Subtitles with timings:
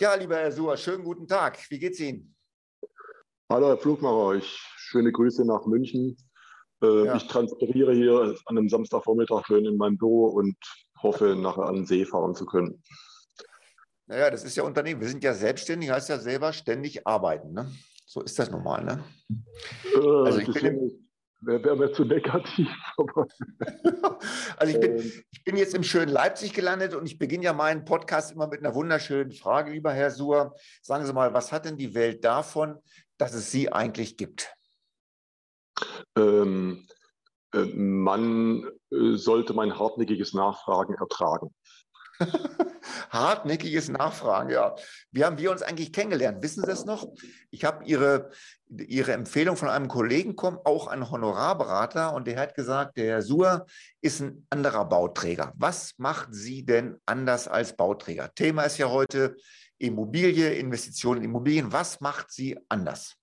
[0.00, 1.58] Ja, lieber Herr Suhr, schönen guten Tag.
[1.70, 2.34] Wie geht's Ihnen?
[3.50, 4.34] Hallo, Herr Flugmacher.
[4.36, 6.16] Ich, schöne Grüße nach München.
[6.82, 7.16] Äh, ja.
[7.16, 10.56] Ich transpiriere hier an einem Samstagvormittag schön in meinem Büro und
[11.02, 12.82] hoffe, nachher an den See fahren zu können.
[14.06, 15.00] Naja, das ist ja Unternehmen.
[15.00, 17.52] Wir sind ja selbstständig, heißt ja selber ständig arbeiten.
[17.52, 17.70] Ne?
[18.06, 18.84] So ist das normal.
[18.84, 19.04] Ne?
[19.94, 21.07] Äh, also ich bin,
[21.40, 22.68] wäre wär mir zu negativ.
[24.56, 25.12] also ich bin, ähm.
[25.30, 28.60] ich bin jetzt im schönen Leipzig gelandet und ich beginne ja meinen Podcast immer mit
[28.60, 30.54] einer wunderschönen Frage, lieber Herr Suhr.
[30.82, 32.78] Sagen Sie mal, was hat denn die Welt davon,
[33.16, 34.52] dass es Sie eigentlich gibt?
[36.16, 36.86] Ähm,
[37.52, 41.54] äh, man äh, sollte mein hartnäckiges Nachfragen ertragen.
[43.10, 44.74] Hartnäckiges Nachfragen, ja.
[45.10, 46.42] Wie haben wir uns eigentlich kennengelernt?
[46.42, 47.06] Wissen Sie das noch?
[47.50, 48.30] Ich habe Ihre,
[48.68, 53.22] Ihre Empfehlung von einem Kollegen bekommen, auch ein Honorarberater, und der hat gesagt, der Herr
[53.22, 53.66] Suhr
[54.00, 55.52] ist ein anderer Bauträger.
[55.56, 58.34] Was macht Sie denn anders als Bauträger?
[58.34, 59.36] Thema ist ja heute
[59.78, 61.72] Immobilie, Investitionen in Immobilien.
[61.72, 63.14] Was macht Sie anders?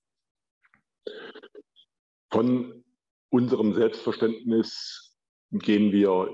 [2.32, 2.84] Von
[3.30, 5.16] unserem Selbstverständnis
[5.52, 6.30] gehen wir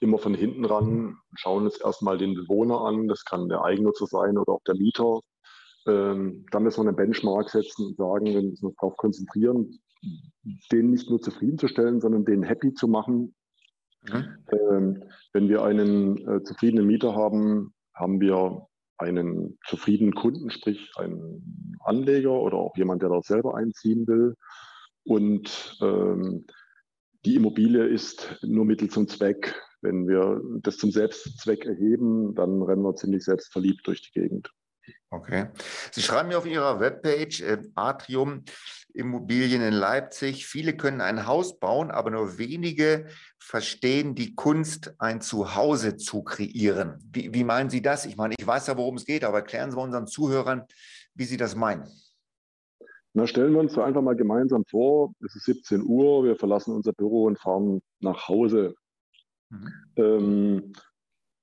[0.00, 4.38] immer von hinten ran, schauen uns erstmal den Bewohner an, das kann der Eigennutzer sein
[4.38, 5.20] oder auch der Mieter.
[5.86, 9.78] Ähm, dann müssen wir eine Benchmark setzen und sagen, wir müssen uns darauf konzentrieren,
[10.72, 13.34] den nicht nur zufriedenzustellen, sondern den happy zu machen.
[14.02, 14.36] Mhm.
[14.52, 18.66] Ähm, wenn wir einen äh, zufriedenen Mieter haben, haben wir
[18.98, 24.34] einen zufriedenen Kunden, sprich einen Anleger oder auch jemand, der dort selber einziehen will.
[25.04, 26.46] Und ähm,
[27.24, 29.54] die Immobilie ist nur Mittel zum Zweck.
[29.80, 34.50] Wenn wir das zum Selbstzweck erheben, dann rennen wir ziemlich selbstverliebt durch die Gegend.
[35.10, 35.46] Okay.
[35.92, 38.44] Sie schreiben mir auf Ihrer Webpage äh, Atrium
[38.94, 40.46] Immobilien in Leipzig.
[40.46, 43.06] Viele können ein Haus bauen, aber nur wenige
[43.38, 46.98] verstehen die Kunst, ein Zuhause zu kreieren.
[47.12, 48.06] Wie, wie meinen Sie das?
[48.06, 50.64] Ich meine, ich weiß ja, worum es geht, aber erklären Sie unseren Zuhörern,
[51.14, 51.88] wie Sie das meinen.
[53.16, 56.74] Na, stellen wir uns so einfach mal gemeinsam vor, es ist 17 Uhr, wir verlassen
[56.74, 58.74] unser Büro und fahren nach Hause.
[59.50, 59.68] Mhm.
[59.96, 60.72] Ähm,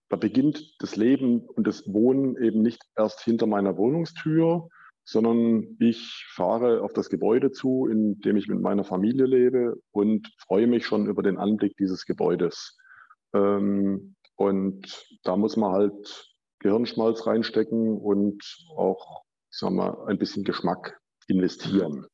[0.10, 4.68] da beginnt das Leben und das Wohnen eben nicht erst hinter meiner Wohnungstür,
[5.06, 10.28] sondern ich fahre auf das Gebäude zu, in dem ich mit meiner Familie lebe und
[10.46, 12.78] freue mich schon über den Anblick dieses Gebäudes.
[13.34, 18.44] Ähm, und da muss man halt Gehirnschmalz reinstecken und
[18.76, 22.06] auch, ich sag mal, ein bisschen Geschmack investieren.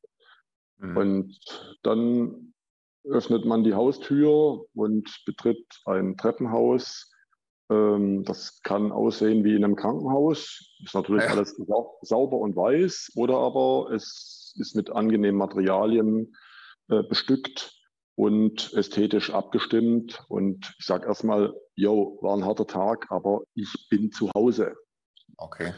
[0.78, 0.97] Mhm.
[0.97, 2.53] Und dann
[3.03, 7.12] öffnet man die Haustür und betritt ein Treppenhaus.
[7.69, 10.75] Ähm, das kann aussehen wie in einem Krankenhaus.
[10.84, 11.31] Ist natürlich ja.
[11.31, 11.56] alles
[12.01, 16.35] sauber und weiß, oder aber es ist mit angenehmen Materialien
[16.90, 17.73] äh, bestückt
[18.16, 20.23] und ästhetisch abgestimmt.
[20.28, 24.75] Und ich sage erstmal, yo, war ein harter Tag, aber ich bin zu Hause.
[25.37, 25.73] Okay.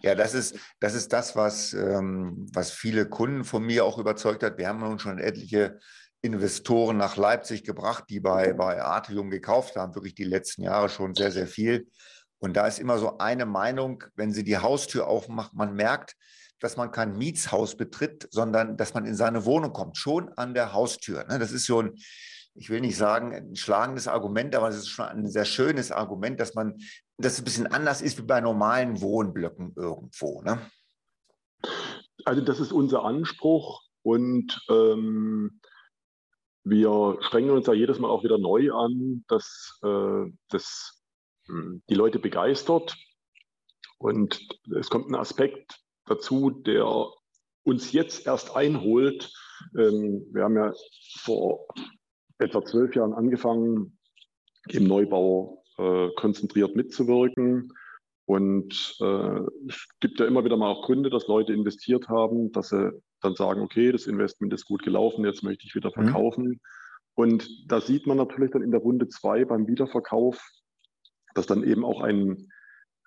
[0.00, 4.44] Ja, das ist das, ist das was, ähm, was viele Kunden von mir auch überzeugt
[4.44, 4.58] hat.
[4.58, 5.80] Wir haben nun schon etliche
[6.22, 11.14] Investoren nach Leipzig gebracht, die bei, bei Atrium gekauft haben, wirklich die letzten Jahre schon
[11.14, 11.88] sehr, sehr viel.
[12.38, 16.14] Und da ist immer so eine Meinung, wenn sie die Haustür aufmacht, man merkt,
[16.60, 20.72] dass man kein Mietshaus betritt, sondern dass man in seine Wohnung kommt, schon an der
[20.72, 21.24] Haustür.
[21.24, 21.38] Ne?
[21.38, 21.94] Das ist so ein,
[22.54, 26.40] ich will nicht sagen, ein schlagendes Argument, aber es ist schon ein sehr schönes Argument,
[26.40, 26.78] dass man,
[27.18, 30.42] das ein bisschen anders ist wie bei normalen Wohnblöcken irgendwo.
[30.42, 30.58] Ne?
[32.24, 35.60] Also das ist unser Anspruch und ähm,
[36.64, 41.02] wir strengen uns ja jedes Mal auch wieder neu an, dass äh, das
[41.46, 42.96] hm, die Leute begeistert.
[43.98, 44.46] Und
[44.76, 46.86] es kommt ein Aspekt dazu, der
[47.62, 49.32] uns jetzt erst einholt.
[49.78, 50.72] Ähm, wir haben ja
[51.20, 51.66] vor
[52.38, 53.98] etwa zwölf Jahren angefangen,
[54.68, 57.72] im Neubau äh, konzentriert mitzuwirken.
[58.26, 62.70] Und äh, es gibt ja immer wieder mal auch Gründe, dass Leute investiert haben, dass
[62.70, 66.04] sie dann sagen, okay, das Investment ist gut gelaufen, jetzt möchte ich wieder mhm.
[66.04, 66.44] verkaufen.
[66.44, 66.60] Mhm.
[67.14, 70.38] Und da sieht man natürlich dann in der Runde zwei beim Wiederverkauf,
[71.34, 72.48] dass dann eben auch ein,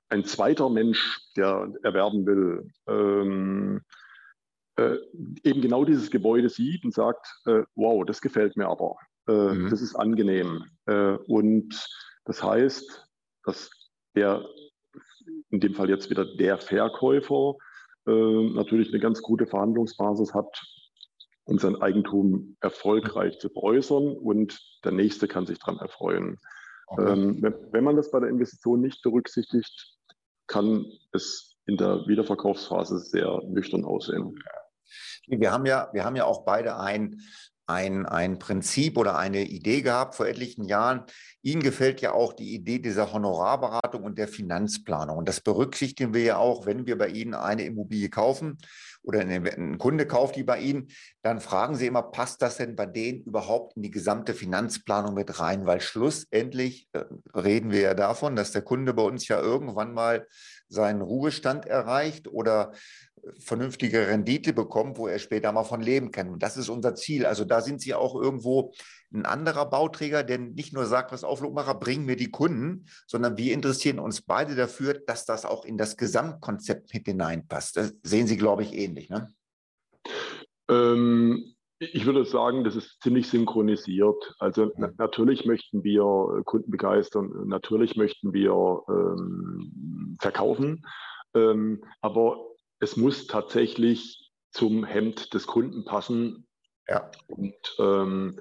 [0.09, 3.82] ein zweiter Mensch, der erwerben will, ähm,
[4.78, 4.97] äh,
[5.44, 8.96] eben genau dieses Gebäude sieht und sagt, äh, wow, das gefällt mir aber.
[9.28, 9.70] Äh, mhm.
[9.70, 10.64] Das ist angenehm.
[10.85, 11.88] Äh, und
[12.26, 13.08] das heißt,
[13.44, 13.70] dass
[14.16, 14.46] der,
[15.50, 17.56] in dem Fall jetzt wieder der Verkäufer,
[18.08, 20.62] äh, natürlich eine ganz gute Verhandlungsbasis hat,
[21.46, 26.38] um sein Eigentum erfolgreich zu veräußern und der Nächste kann sich daran erfreuen.
[26.88, 27.12] Okay.
[27.12, 29.98] Ähm, wenn, wenn man das bei der Investition nicht berücksichtigt,
[30.48, 34.36] kann es in der Wiederverkaufsphase sehr nüchtern aussehen.
[35.28, 37.22] Wir haben ja, wir haben ja auch beide ein
[37.70, 41.04] ein, ein Prinzip oder eine Idee gehabt vor etlichen Jahren.
[41.42, 45.18] Ihnen gefällt ja auch die Idee dieser Honorarberatung und der Finanzplanung.
[45.18, 48.58] Und das berücksichtigen wir ja auch, wenn wir bei Ihnen eine Immobilie kaufen
[49.04, 50.90] oder ein Kunde kauft die bei Ihnen,
[51.22, 55.40] dann fragen Sie immer, passt das denn bei denen überhaupt in die gesamte Finanzplanung mit
[55.40, 55.66] rein?
[55.66, 57.04] Weil schlussendlich äh,
[57.36, 60.28] reden wir ja davon, dass der Kunde bei uns ja irgendwann mal
[60.68, 62.74] seinen Ruhestand erreicht oder
[63.37, 66.29] vernünftige Rendite bekommt, wo er später mal von leben kann.
[66.29, 67.26] Und das ist unser Ziel.
[67.26, 68.73] Also da sind Sie auch irgendwo
[69.14, 73.53] ein anderer Bauträger, der nicht nur sagt, was Auflugmacher, bringen mir die Kunden, sondern wir
[73.53, 77.78] interessieren uns beide dafür, dass das auch in das Gesamtkonzept mit hineinpasst.
[77.78, 79.09] Das sehen Sie, glaube ich, ähnlich.
[79.09, 79.34] Ne?
[80.70, 84.35] Ähm, ich würde sagen, das ist ziemlich synchronisiert.
[84.40, 90.85] Also na natürlich möchten wir Kunden begeistern, natürlich möchten wir ähm, verkaufen,
[91.34, 92.37] ähm, aber
[92.79, 96.47] es muss tatsächlich zum Hemd des Kunden passen.
[96.87, 97.11] Ja.
[97.28, 98.40] Und ähm,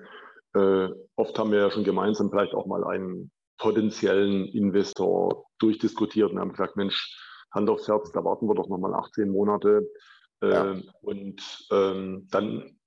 [0.54, 6.38] äh, oft haben wir ja schon gemeinsam vielleicht auch mal einen potenziellen Investor durchdiskutiert und
[6.38, 7.16] haben gesagt, Mensch,
[7.50, 9.88] Hand aufs Herz, da warten wir doch nochmal 18 Monate.
[10.40, 10.76] Äh, ja.
[11.00, 12.78] Und ähm, dann,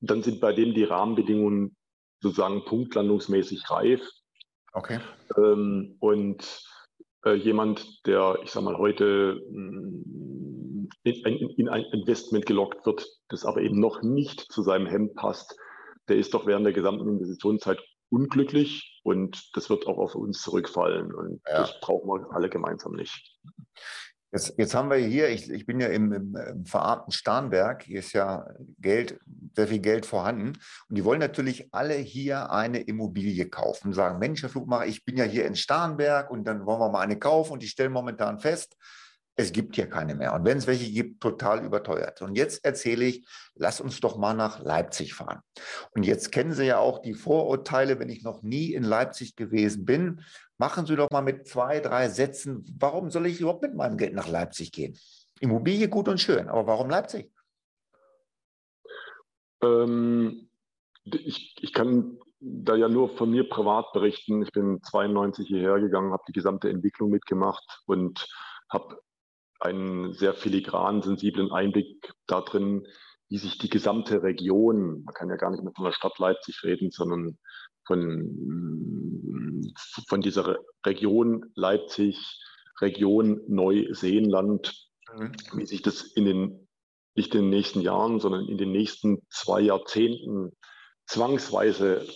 [0.00, 1.76] dann sind bei dem die Rahmenbedingungen
[2.20, 4.02] sozusagen punktlandungsmäßig reif.
[4.72, 5.00] Okay.
[5.36, 6.64] Ähm, und
[7.24, 10.49] äh, jemand, der, ich sag mal, heute mh,
[11.02, 15.56] in, in ein Investment gelockt wird, das aber eben noch nicht zu seinem Hemd passt,
[16.08, 17.78] der ist doch während der gesamten Investitionszeit
[18.10, 21.58] unglücklich und das wird auch auf uns zurückfallen und ja.
[21.58, 23.38] das brauchen wir alle gemeinsam nicht.
[24.32, 27.98] Jetzt, jetzt haben wir hier, ich, ich bin ja im, im, im, verarmten Starnberg, hier
[27.98, 28.46] ist ja
[28.78, 29.18] Geld,
[29.56, 30.52] sehr viel Geld vorhanden.
[30.88, 33.92] Und die wollen natürlich alle hier eine Immobilie kaufen.
[33.92, 37.00] Sagen, Mensch, Herr Flugmacher, ich bin ja hier in Starnberg und dann wollen wir mal
[37.00, 38.76] eine kaufen und die stellen momentan fest,
[39.40, 40.34] es gibt hier keine mehr.
[40.34, 42.22] Und wenn es welche gibt, total überteuert.
[42.22, 45.40] Und jetzt erzähle ich, lass uns doch mal nach Leipzig fahren.
[45.92, 49.84] Und jetzt kennen Sie ja auch die Vorurteile, wenn ich noch nie in Leipzig gewesen
[49.84, 50.22] bin.
[50.58, 54.14] Machen Sie doch mal mit zwei, drei Sätzen, warum soll ich überhaupt mit meinem Geld
[54.14, 54.98] nach Leipzig gehen?
[55.40, 57.32] Immobilie gut und schön, aber warum Leipzig?
[59.62, 60.50] Ähm,
[61.04, 64.42] ich, ich kann da ja nur von mir privat berichten.
[64.42, 68.26] Ich bin 92 hierher gegangen, habe die gesamte Entwicklung mitgemacht und
[68.70, 69.00] habe
[69.60, 72.86] einen sehr filigran, sensiblen Einblick darin,
[73.28, 76.62] wie sich die gesamte Region, man kann ja gar nicht mehr von der Stadt Leipzig
[76.64, 77.38] reden, sondern
[77.86, 79.62] von,
[80.08, 82.18] von dieser Region Leipzig,
[82.80, 84.74] Region Neuseenland,
[85.16, 85.32] mhm.
[85.54, 86.68] wie sich das in den,
[87.14, 90.50] nicht in den nächsten Jahren, sondern in den nächsten zwei Jahrzehnten
[91.06, 92.06] zwangsweise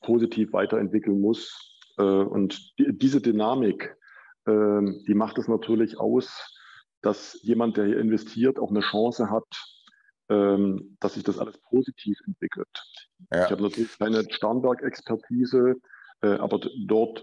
[0.00, 1.82] positiv weiterentwickeln muss.
[1.98, 3.96] Äh, und diese Dynamik,
[4.46, 6.53] ähm, die macht es natürlich aus,
[7.04, 9.44] dass jemand, der hier investiert, auch eine Chance hat,
[10.30, 12.68] ähm, dass sich das alles positiv entwickelt.
[13.32, 13.44] Ja.
[13.44, 15.74] Ich habe natürlich keine Starnberg-Expertise,
[16.22, 17.22] äh, aber dort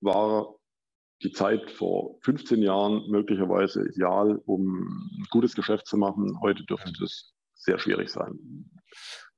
[0.00, 0.54] war
[1.22, 6.40] die Zeit vor 15 Jahren möglicherweise ideal, um ein gutes Geschäft zu machen.
[6.40, 8.70] Heute dürfte das sehr schwierig sein.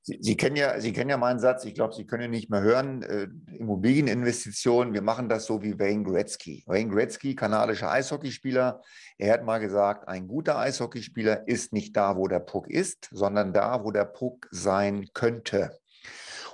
[0.07, 2.51] Sie, Sie, kennen ja, Sie kennen ja meinen Satz, ich glaube, Sie können ihn nicht
[2.51, 3.01] mehr hören.
[3.01, 6.63] Äh, Immobilieninvestitionen, wir machen das so wie Wayne Gretzky.
[6.67, 8.83] Wayne Gretzky, kanadischer Eishockeyspieler,
[9.17, 13.51] er hat mal gesagt, ein guter Eishockeyspieler ist nicht da, wo der Puck ist, sondern
[13.51, 15.75] da, wo der Puck sein könnte.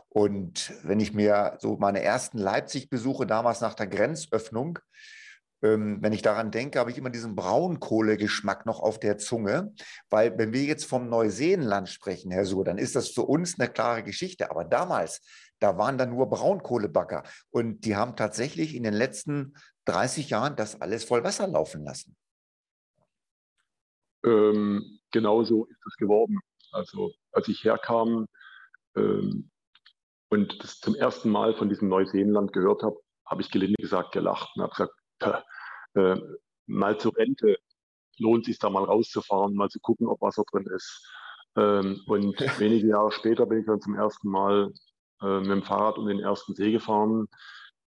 [0.08, 4.80] Und wenn ich mir so meine ersten Leipzig-Besuche damals nach der Grenzöffnung
[5.62, 9.74] wenn ich daran denke, habe ich immer diesen Braunkohlegeschmack noch auf der Zunge.
[10.10, 13.70] Weil wenn wir jetzt vom Neuseenland sprechen, Herr Suhr, dann ist das für uns eine
[13.70, 14.50] klare Geschichte.
[14.50, 15.22] Aber damals,
[15.60, 17.24] da waren da nur Braunkohlebagger.
[17.52, 19.54] Und die haben tatsächlich in den letzten
[19.86, 22.16] 30 Jahren das alles voll Wasser laufen lassen.
[24.24, 26.40] Ähm, genau so ist es geworden.
[26.72, 28.28] Also als ich herkam
[28.96, 29.52] ähm,
[30.30, 34.50] und das zum ersten Mal von diesem Neuseenland gehört habe, habe ich gelinde gesagt gelacht
[34.56, 34.94] und habe gesagt,
[35.96, 36.18] äh,
[36.68, 37.58] mal zur Rente
[38.18, 41.08] lohnt sich da mal rauszufahren, mal zu gucken, ob Wasser drin ist.
[41.56, 44.72] Ähm, und wenige Jahre später bin ich dann zum ersten Mal
[45.22, 47.28] äh, mit dem Fahrrad um den ersten See gefahren.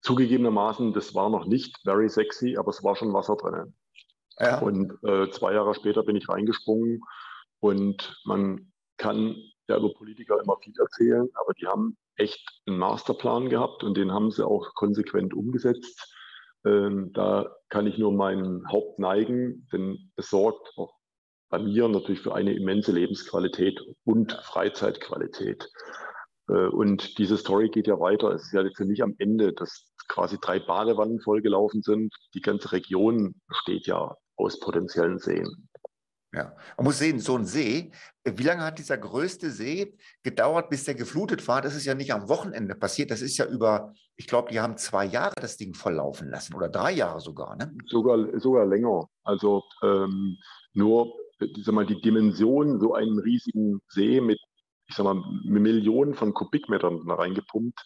[0.02, 3.74] Zugegebenermaßen, das war noch nicht very sexy, aber es war schon Wasser drin.
[4.38, 4.60] Ja.
[4.60, 7.00] Und äh, zwei Jahre später bin ich reingesprungen
[7.60, 9.36] und man kann
[9.68, 14.12] ja über Politiker immer viel erzählen, aber die haben echt einen Masterplan gehabt und den
[14.12, 16.14] haben sie auch konsequent umgesetzt.
[16.64, 20.94] Ähm, da kann ich nur meinen Haupt neigen, denn es sorgt auch
[21.48, 25.68] bei mir natürlich für eine immense Lebensqualität und Freizeitqualität.
[26.48, 28.30] Äh, und diese Story geht ja weiter.
[28.32, 32.14] Es ist ja jetzt nicht am Ende, dass quasi drei Badewannen vollgelaufen sind.
[32.34, 35.68] Die ganze Region besteht ja aus potenziellen Seen.
[36.36, 37.90] Ja, man muss sehen, so ein See,
[38.22, 41.62] wie lange hat dieser größte See gedauert, bis der geflutet war?
[41.62, 44.76] Das ist ja nicht am Wochenende passiert, das ist ja über, ich glaube, die haben
[44.76, 47.74] zwei Jahre das Ding volllaufen lassen oder drei Jahre sogar, ne?
[47.86, 49.08] Sogar, sogar länger.
[49.22, 50.36] Also ähm,
[50.74, 54.38] nur, ich sag mal, die Dimension so einen riesigen See mit,
[54.88, 57.80] ich sag mal, Millionen von Kubikmetern reingepumpt,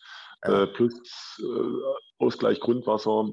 [0.45, 0.65] ja.
[0.65, 0.93] äh, plus
[1.39, 3.29] äh, Ausgleich Grundwasser.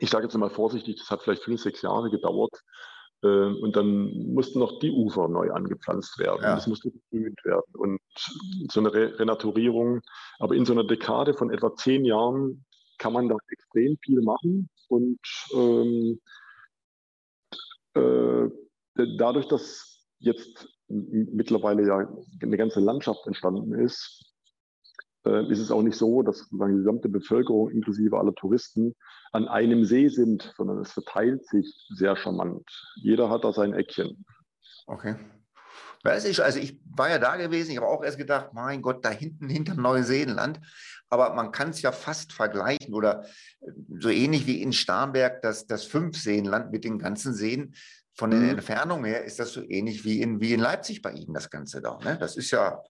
[0.00, 2.60] Ich sage jetzt mal vorsichtig, das hat vielleicht fünf, sechs Jahre gedauert.
[3.26, 6.42] Ähm, und dann mussten noch die Ufer neu angepflanzt werden.
[6.42, 6.54] Ja.
[6.54, 7.74] Das musste begrünt werden.
[7.74, 8.00] Und
[8.70, 10.00] so eine Re Renaturierung,
[10.38, 12.64] aber in so einer Dekade von etwa zehn Jahren
[12.98, 14.68] kann man da extrem viel machen.
[14.88, 15.20] Und
[15.54, 16.20] ähm,
[17.94, 18.48] äh,
[19.18, 22.08] dadurch, dass jetzt mittlerweile ja
[22.42, 24.25] eine ganze Landschaft entstanden ist,
[25.48, 28.94] ist es auch nicht so, dass die gesamte Bevölkerung inklusive aller Touristen
[29.32, 32.68] an einem See sind, sondern es verteilt sich sehr charmant.
[32.96, 34.24] Jeder hat da sein Eckchen.
[34.86, 35.16] Okay.
[36.04, 39.04] Weiß ich, also ich war ja da gewesen, ich habe auch erst gedacht, mein Gott,
[39.04, 40.60] da hinten hinterm Neuseeland.
[41.08, 43.24] Aber man kann es ja fast vergleichen oder
[43.60, 47.74] äh, so ähnlich wie in Starnberg das, das Fünfseenland mit den ganzen Seen.
[48.14, 48.50] Von der mhm.
[48.50, 51.82] Entfernung her ist das so ähnlich wie in, wie in Leipzig bei Ihnen, das Ganze
[51.82, 51.98] da.
[51.98, 52.16] Ne?
[52.18, 52.80] Das ist ja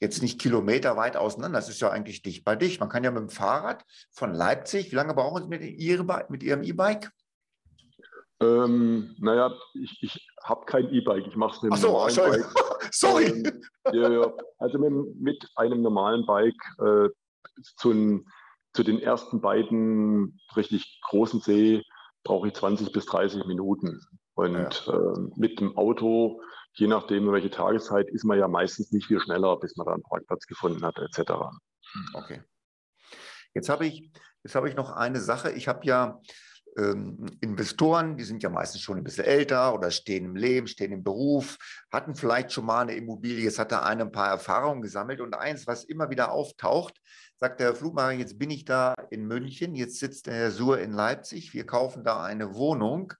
[0.00, 2.80] jetzt nicht kilometerweit auseinander, das ist ja eigentlich dicht bei dich.
[2.80, 6.62] Man kann ja mit dem Fahrrad von Leipzig, wie lange brauchen Sie mit, mit Ihrem
[6.62, 7.12] E-Bike?
[8.42, 12.54] Ähm, naja, ich, ich habe kein E-Bike, ich mache es mit einem so, normalen Bike.
[12.90, 13.24] Sorry.
[13.26, 14.32] Ähm, ja, ja.
[14.58, 17.10] Also mit, mit, einem normalen Bike äh,
[17.76, 18.24] zu,
[18.72, 21.82] zu, den ersten beiden richtig großen See
[22.24, 24.00] brauche ich 20 bis 30 Minuten.
[24.34, 24.94] Und ja.
[24.94, 26.40] äh, mit dem Auto
[26.72, 30.02] je nachdem, welche Tageszeit, ist man ja meistens nicht viel schneller, bis man da einen
[30.02, 31.32] Parkplatz gefunden hat, etc.
[32.14, 32.42] Okay.
[33.54, 34.10] Jetzt habe ich,
[34.42, 35.50] jetzt habe ich noch eine Sache.
[35.50, 36.20] Ich habe ja
[36.76, 40.92] ähm, Investoren, die sind ja meistens schon ein bisschen älter oder stehen im Leben, stehen
[40.92, 41.58] im Beruf,
[41.90, 45.34] hatten vielleicht schon mal eine Immobilie, jetzt hat er eine ein paar Erfahrungen gesammelt und
[45.34, 47.00] eins, was immer wieder auftaucht,
[47.36, 50.78] sagt der Herr Flugmacher, jetzt bin ich da in München, jetzt sitzt der Herr Suhr
[50.78, 53.14] in Leipzig, wir kaufen da eine Wohnung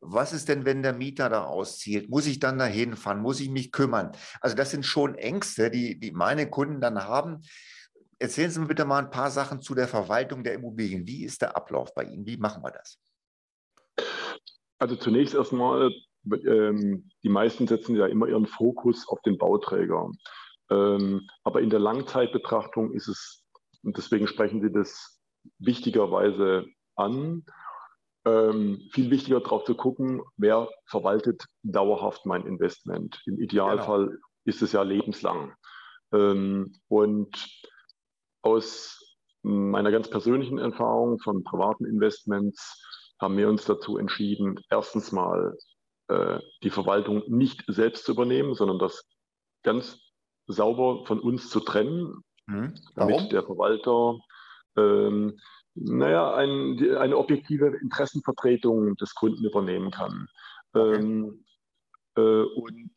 [0.00, 2.08] was ist denn, wenn der Mieter da auszieht?
[2.08, 3.20] Muss ich dann dahin fahren?
[3.20, 4.12] Muss ich mich kümmern?
[4.40, 7.42] Also das sind schon Ängste, die, die meine Kunden dann haben.
[8.18, 11.06] Erzählen Sie mir bitte mal ein paar Sachen zu der Verwaltung der Immobilien.
[11.06, 12.26] Wie ist der Ablauf bei Ihnen?
[12.26, 12.98] Wie machen wir das?
[14.78, 15.92] Also zunächst erstmal,
[16.46, 20.10] ähm, die meisten setzen ja immer ihren Fokus auf den Bauträger.
[20.70, 23.44] Ähm, aber in der Langzeitbetrachtung ist es,
[23.82, 25.20] und deswegen sprechen Sie das
[25.58, 27.44] wichtigerweise an,
[28.28, 33.22] ähm, viel wichtiger darauf zu gucken, wer verwaltet dauerhaft mein Investment.
[33.26, 34.18] Im Idealfall genau.
[34.44, 35.54] ist es ja lebenslang.
[36.12, 37.48] Ähm, und
[38.42, 42.84] aus meiner ganz persönlichen Erfahrung von privaten Investments
[43.20, 45.56] haben wir uns dazu entschieden, erstens mal
[46.08, 49.04] äh, die Verwaltung nicht selbst zu übernehmen, sondern das
[49.62, 49.98] ganz
[50.46, 52.74] sauber von uns zu trennen, mhm.
[52.94, 54.18] damit der Verwalter
[54.76, 55.38] ähm,
[55.80, 60.28] naja, ein, eine objektive Interessenvertretung des Kunden übernehmen kann.
[60.74, 61.44] Ähm,
[62.16, 62.92] äh, und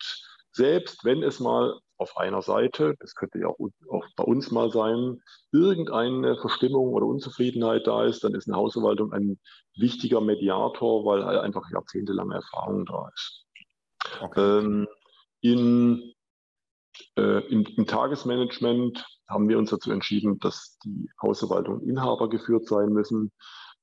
[0.51, 3.57] selbst wenn es mal auf einer Seite, das könnte ja auch,
[3.89, 5.21] auch, bei uns mal sein,
[5.51, 9.39] irgendeine Verstimmung oder Unzufriedenheit da ist, dann ist eine Hausverwaltung ein
[9.77, 13.45] wichtiger Mediator, weil einfach jahrzehntelange Erfahrung da ist.
[14.19, 14.59] Okay.
[14.59, 14.87] Ähm,
[15.41, 16.13] in,
[17.17, 22.89] äh, im, im Tagesmanagement haben wir uns dazu entschieden, dass die Hausverwaltung Inhaber geführt sein
[22.89, 23.31] müssen.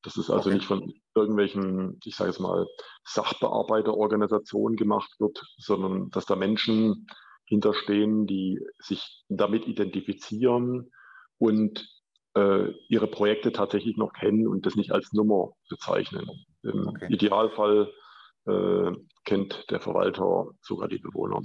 [0.03, 0.59] Das ist also okay.
[0.59, 2.67] nicht von irgendwelchen, ich sage es mal,
[3.05, 7.09] Sachbearbeiterorganisationen gemacht wird, sondern dass da Menschen
[7.45, 10.91] hinterstehen, die sich damit identifizieren
[11.39, 11.89] und
[12.35, 16.29] äh, ihre Projekte tatsächlich noch kennen und das nicht als Nummer bezeichnen.
[16.63, 17.09] Im okay.
[17.11, 17.93] Idealfall
[18.47, 18.93] äh,
[19.25, 21.43] kennt der Verwalter sogar die Bewohner.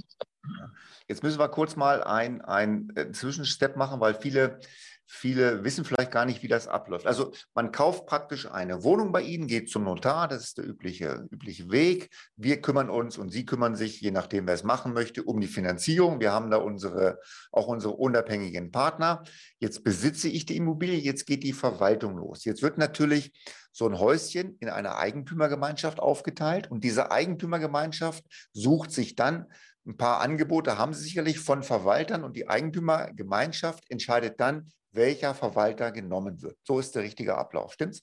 [1.08, 4.58] Jetzt müssen wir kurz mal einen äh, Zwischenstep machen, weil viele,
[5.06, 7.06] viele wissen vielleicht gar nicht, wie das abläuft.
[7.06, 11.26] Also man kauft praktisch eine Wohnung bei Ihnen, geht zum Notar, das ist der übliche,
[11.30, 12.10] übliche Weg.
[12.36, 15.46] Wir kümmern uns und Sie kümmern sich, je nachdem, wer es machen möchte, um die
[15.46, 16.20] Finanzierung.
[16.20, 17.20] Wir haben da unsere,
[17.52, 19.22] auch unsere unabhängigen Partner.
[19.58, 22.44] Jetzt besitze ich die Immobilie, jetzt geht die Verwaltung los.
[22.44, 23.32] Jetzt wird natürlich
[23.72, 29.46] so ein Häuschen in einer Eigentümergemeinschaft aufgeteilt und diese Eigentümergemeinschaft sucht sich dann
[29.86, 35.92] ein paar Angebote haben sie sicherlich von Verwaltern und die Eigentümergemeinschaft entscheidet dann, welcher Verwalter
[35.92, 36.56] genommen wird.
[36.64, 38.02] So ist der richtige Ablauf, stimmt's?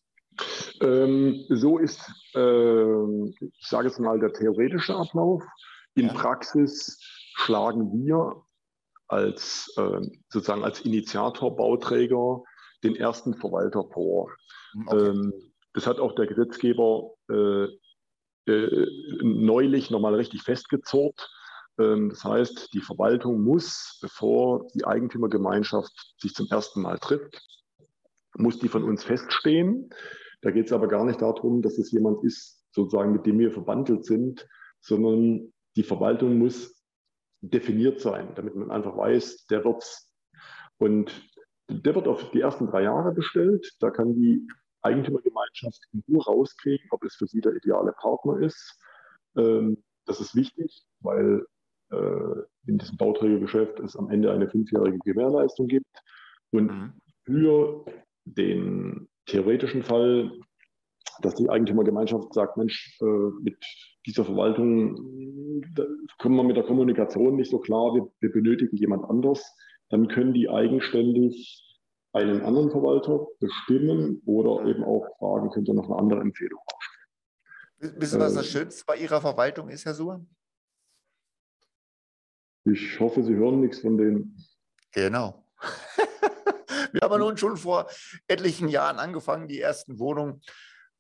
[0.82, 2.00] Ähm, so ist,
[2.36, 5.44] äh, ich sage es mal, der theoretische Ablauf.
[5.96, 6.14] In ja.
[6.14, 7.00] Praxis
[7.36, 8.44] schlagen wir
[9.08, 12.44] als äh, sozusagen als Initiator, Bauträger
[12.84, 14.32] den ersten Verwalter vor.
[14.74, 15.10] Hm, okay.
[15.10, 15.34] Ähm,
[15.74, 17.68] das hat auch der Gesetzgeber äh,
[18.48, 18.88] äh,
[19.22, 21.30] neulich nochmal richtig festgezurrt.
[21.82, 27.42] Ähm, das heißt, die Verwaltung muss, bevor die Eigentümergemeinschaft sich zum ersten Mal trifft,
[28.38, 29.90] muss die von uns feststehen.
[30.42, 33.52] Da geht es aber gar nicht darum, dass es jemand ist, sozusagen, mit dem wir
[33.52, 34.48] verbandelt sind,
[34.80, 36.82] sondern die Verwaltung muss
[37.42, 40.10] definiert sein, damit man einfach weiß, der wird's.
[40.78, 41.30] Und
[41.68, 43.72] der wird auf die ersten drei Jahre bestellt.
[43.80, 44.48] Da kann die
[44.82, 48.80] Eigentümergemeinschaft nur rauskriegen, ob es für sie der ideale Partner ist.
[49.36, 51.46] Ähm, das ist wichtig, weil
[52.68, 56.02] in diesem Bauträgergeschäft es am Ende eine fünfjährige Gewährleistung gibt.
[56.52, 56.94] Und mhm.
[57.26, 57.86] für
[58.26, 60.32] den theoretischen Fall,
[61.22, 63.06] dass die Eigentümergemeinschaft sagt, Mensch, äh,
[63.42, 63.58] mit
[64.06, 64.96] dieser Verwaltung
[66.18, 69.44] kommen wir mit der Kommunikation nicht so klar, wir, wir benötigen jemand anders,
[69.90, 71.68] dann können die eigenständig
[72.14, 78.00] einen anderen Verwalter bestimmen oder eben auch fragen, könnt ihr noch eine andere Empfehlung aufstellen.
[78.02, 80.26] Wissen Sie, was das äh, Schönste bei Ihrer Verwaltung ist, Herr Suhr?
[82.64, 84.38] Ich hoffe, Sie hören nichts von denen.
[84.92, 85.46] Genau.
[86.92, 87.90] Wir haben nun schon vor
[88.28, 90.42] etlichen Jahren angefangen, die ersten Wohnungen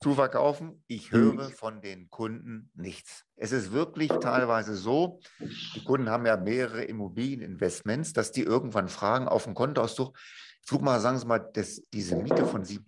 [0.01, 0.83] zu verkaufen.
[0.87, 1.53] Ich höre hm.
[1.53, 3.25] von den Kunden nichts.
[3.35, 9.27] Es ist wirklich teilweise so, die Kunden haben ja mehrere Immobilieninvestments, dass die irgendwann fragen
[9.27, 10.17] auf dem Kontoauszug,
[10.63, 12.85] Flug mal, sagen Sie mal, das, diese Miete von sieben,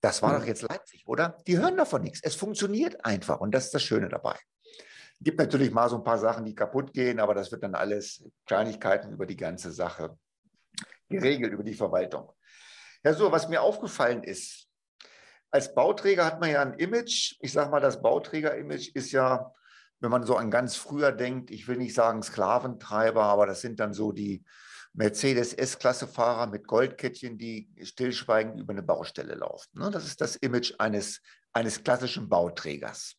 [0.00, 1.36] das war doch jetzt Leipzig, oder?
[1.46, 2.20] Die hören davon nichts.
[2.22, 4.36] Es funktioniert einfach und das ist das Schöne dabei.
[5.20, 8.24] Gibt natürlich mal so ein paar Sachen, die kaputt gehen, aber das wird dann alles
[8.46, 10.18] Kleinigkeiten über die ganze Sache
[11.08, 12.32] geregelt, über die Verwaltung.
[13.04, 14.68] Ja, so, was mir aufgefallen ist,
[15.50, 17.36] als Bauträger hat man ja ein Image.
[17.40, 19.54] Ich sage mal, das Bauträger-Image ist ja,
[20.00, 23.80] wenn man so an ganz früher denkt, ich will nicht sagen Sklaventreiber, aber das sind
[23.80, 24.44] dann so die
[24.92, 29.78] Mercedes S-Klasse-Fahrer mit Goldkettchen, die stillschweigend über eine Baustelle laufen.
[29.78, 29.90] Ne?
[29.90, 31.20] Das ist das Image eines,
[31.52, 33.14] eines klassischen Bauträgers.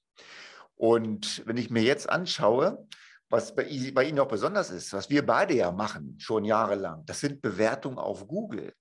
[0.77, 2.87] Und wenn ich mir jetzt anschaue,
[3.29, 7.19] was bei, bei Ihnen auch besonders ist, was wir beide ja machen, schon jahrelang, das
[7.19, 8.73] sind Bewertungen auf Google.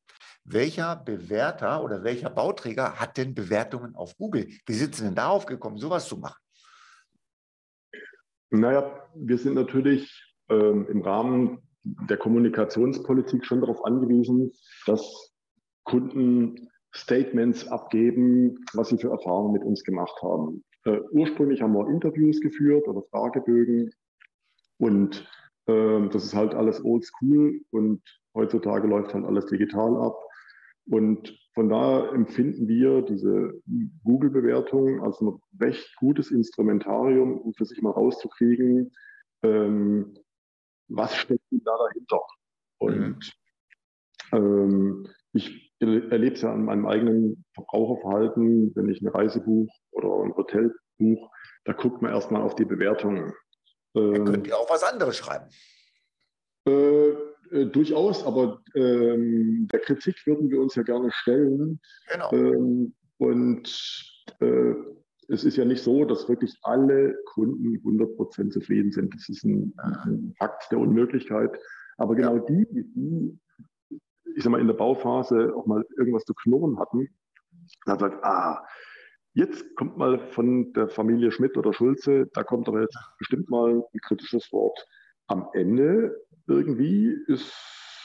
[0.45, 4.47] Welcher Bewerter oder welcher Bauträger hat denn Bewertungen auf Google?
[4.67, 6.41] Wie sind Sie denn darauf gekommen, sowas zu machen?
[8.51, 14.53] Naja, wir sind natürlich ähm, im Rahmen der Kommunikationspolitik schon darauf angewiesen,
[14.87, 15.33] dass
[15.83, 20.65] Kunden Statements abgeben, was sie für Erfahrungen mit uns gemacht haben.
[20.87, 23.93] Äh, ursprünglich haben wir Interviews geführt oder Fragebögen
[24.79, 25.29] und
[25.67, 28.03] äh, das ist halt alles oldschool und
[28.35, 30.17] heutzutage läuft halt alles digital ab.
[30.89, 33.61] Und von daher empfinden wir diese
[34.05, 38.93] Google-Bewertung als ein recht gutes Instrumentarium, um für sich mal rauszukriegen,
[39.43, 40.17] ähm,
[40.87, 42.21] was steckt denn da dahinter.
[42.79, 43.35] Und
[44.31, 44.39] mhm.
[44.39, 50.35] ähm, ich erlebe es ja an meinem eigenen Verbraucherverhalten, wenn ich ein Reisebuch oder ein
[50.37, 51.29] Hotel buche,
[51.65, 53.33] da guckt man erstmal auf die Bewertungen.
[53.95, 55.47] Ähm, könnt ihr auch was anderes schreiben.
[56.67, 57.11] Äh,
[57.51, 61.81] äh, durchaus, aber ähm, der Kritik würden wir uns ja gerne stellen.
[62.11, 62.33] Genau.
[62.33, 63.69] Ähm, und
[64.41, 64.75] äh,
[65.29, 69.15] es ist ja nicht so, dass wirklich alle Kunden 100% zufrieden sind.
[69.15, 71.59] Das ist ein, ein Akt der Unmöglichkeit.
[71.99, 73.39] Aber genau die, die,
[74.37, 77.09] ich sag mal, in der Bauphase auch mal irgendwas zu knurren hatten,
[77.87, 78.65] dann sagt, ah,
[79.33, 83.77] jetzt kommt mal von der Familie Schmidt oder Schulze, da kommt aber jetzt bestimmt mal
[83.77, 84.79] ein kritisches Wort.
[85.27, 86.15] Am Ende
[86.47, 87.51] irgendwie ist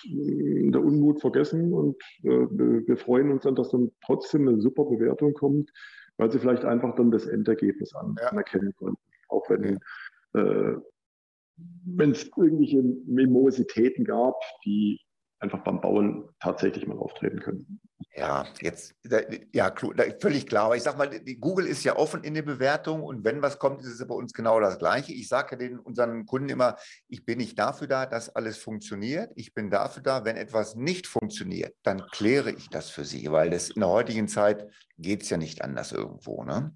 [0.04, 2.48] hm, der Unmut vergessen und äh,
[2.88, 5.70] wir freuen uns dann, dass dann trotzdem eine super Bewertung kommt,
[6.18, 8.98] weil sie vielleicht einfach dann das Endergebnis anerkennen konnten.
[9.28, 9.80] Auch wenn
[10.34, 10.78] äh,
[11.86, 15.00] wenn es irgendwelche Mimositäten gab, die
[15.42, 17.82] einfach beim Bauen tatsächlich mal auftreten können.
[18.16, 18.94] Ja, jetzt,
[19.54, 19.74] ja,
[20.20, 20.66] völlig klar.
[20.66, 23.82] Aber ich sage mal, Google ist ja offen in den Bewertungen und wenn was kommt,
[23.82, 25.14] ist es bei uns genau das Gleiche.
[25.14, 26.78] Ich sage den unseren Kunden immer,
[27.08, 29.32] ich bin nicht dafür da, dass alles funktioniert.
[29.36, 33.50] Ich bin dafür da, wenn etwas nicht funktioniert, dann kläre ich das für Sie, weil
[33.50, 36.44] das in der heutigen Zeit geht es ja nicht anders irgendwo.
[36.44, 36.76] Ne?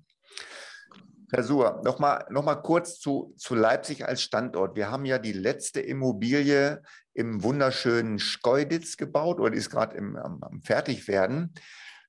[1.32, 4.76] Herr Suhr, nochmal noch mal kurz zu, zu Leipzig als Standort.
[4.76, 6.84] Wir haben ja die letzte Immobilie
[7.14, 11.54] im wunderschönen Schkeuditz gebaut oder die ist gerade am, am Fertigwerden.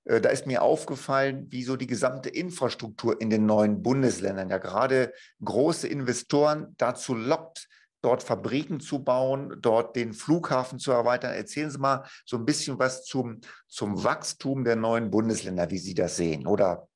[0.04, 4.58] Äh, da ist mir aufgefallen, wie so die gesamte Infrastruktur in den neuen Bundesländern ja
[4.58, 7.68] gerade große Investoren dazu lockt,
[8.02, 11.32] dort Fabriken zu bauen, dort den Flughafen zu erweitern.
[11.32, 15.94] Erzählen Sie mal so ein bisschen was zum, zum Wachstum der neuen Bundesländer, wie Sie
[15.94, 16.88] das sehen oder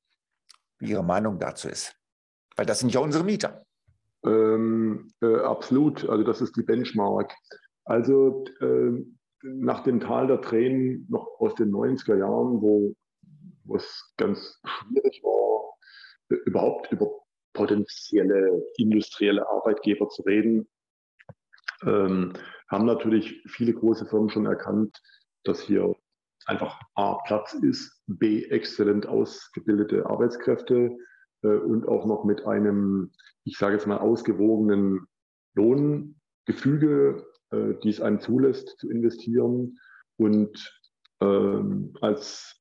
[0.79, 2.00] wie Ihre Meinung dazu ist.
[2.61, 3.65] Weil das sind ja unsere Mieter.
[4.23, 7.33] Ähm, äh, absolut, also das ist die Benchmark.
[7.87, 9.03] Also äh,
[9.41, 12.95] nach dem Tal der Tränen noch aus den 90er Jahren, wo,
[13.75, 15.73] es ganz schwierig war,
[16.29, 17.11] äh, überhaupt über
[17.55, 20.69] potenzielle industrielle Arbeitgeber zu reden.
[21.87, 22.35] Ähm,
[22.69, 25.01] haben natürlich viele große Firmen schon erkannt,
[25.45, 25.95] dass hier
[26.45, 30.95] einfach A, Platz ist, B, exzellent ausgebildete Arbeitskräfte
[31.49, 33.13] und auch noch mit einem,
[33.45, 35.07] ich sage jetzt mal, ausgewogenen
[35.55, 39.79] Lohngefüge, äh, die es einem zulässt zu investieren.
[40.17, 40.81] Und
[41.21, 42.61] ähm, als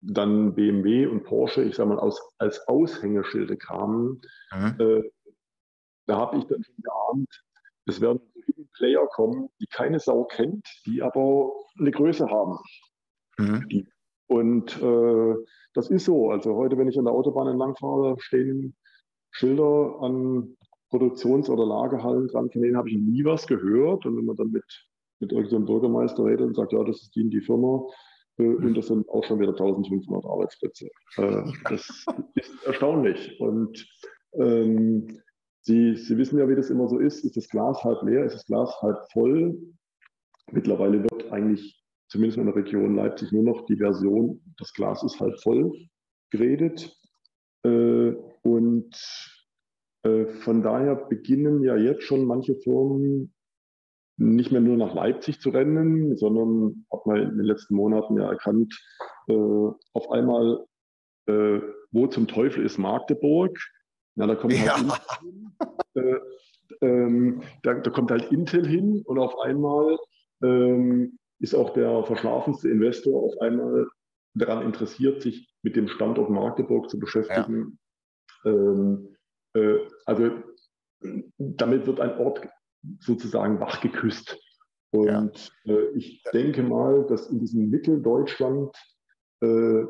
[0.00, 4.20] dann BMW und Porsche, ich sage mal, aus, als Aushängeschilde kamen,
[4.52, 4.76] mhm.
[4.78, 5.10] äh,
[6.06, 7.44] da habe ich dann schon geahnt,
[7.86, 8.20] es werden
[8.74, 12.58] Player kommen, die keine Sau kennt, die aber eine Größe haben.
[13.38, 13.86] Mhm.
[14.26, 15.34] Und äh,
[15.74, 16.30] das ist so.
[16.30, 18.74] Also heute, wenn ich an der Autobahn entlang fahre, stehen
[19.30, 20.56] Schilder an
[20.90, 24.06] Produktions- oder Lagerhallen dran, von denen habe ich nie was gehört.
[24.06, 24.64] Und wenn man dann mit,
[25.20, 27.84] mit irgendeinem Bürgermeister redet und sagt, ja, das ist die, die Firma,
[28.38, 30.88] äh, und das sind auch schon wieder 1500 Arbeitsplätze.
[31.16, 33.38] Äh, das ist erstaunlich.
[33.40, 33.86] Und
[34.34, 35.20] ähm,
[35.66, 37.24] Sie, Sie wissen ja, wie das immer so ist.
[37.24, 39.58] Ist das Glas halb leer, ist das Glas halb voll?
[40.52, 41.82] Mittlerweile wird eigentlich,
[42.14, 45.72] zumindest in der Region Leipzig, nur noch die Version, das Glas ist halb voll
[46.30, 46.96] geredet.
[47.64, 48.94] Äh, und
[50.04, 53.34] äh, von daher beginnen ja jetzt schon manche Firmen
[54.16, 58.30] nicht mehr nur nach Leipzig zu rennen, sondern hat man in den letzten Monaten ja
[58.30, 58.72] erkannt,
[59.26, 60.64] äh, auf einmal,
[61.26, 61.58] äh,
[61.90, 63.58] wo zum Teufel ist Magdeburg?
[64.14, 64.76] Ja, da kommt halt, ja.
[65.96, 66.20] Intel,
[66.80, 69.98] äh, ähm, da, da, kommt halt Intel hin und auf einmal
[70.44, 73.86] ähm, ist auch der verschlafenste Investor auf einmal
[74.34, 77.78] daran interessiert, sich mit dem Standort Magdeburg zu beschäftigen.
[78.44, 78.50] Ja.
[78.50, 79.16] Ähm,
[79.54, 80.30] äh, also
[81.38, 82.48] damit wird ein Ort
[83.00, 84.38] sozusagen wachgeküsst.
[84.90, 85.74] Und ja.
[85.74, 88.76] äh, ich denke mal, dass in diesem Mitteldeutschland
[89.40, 89.84] äh,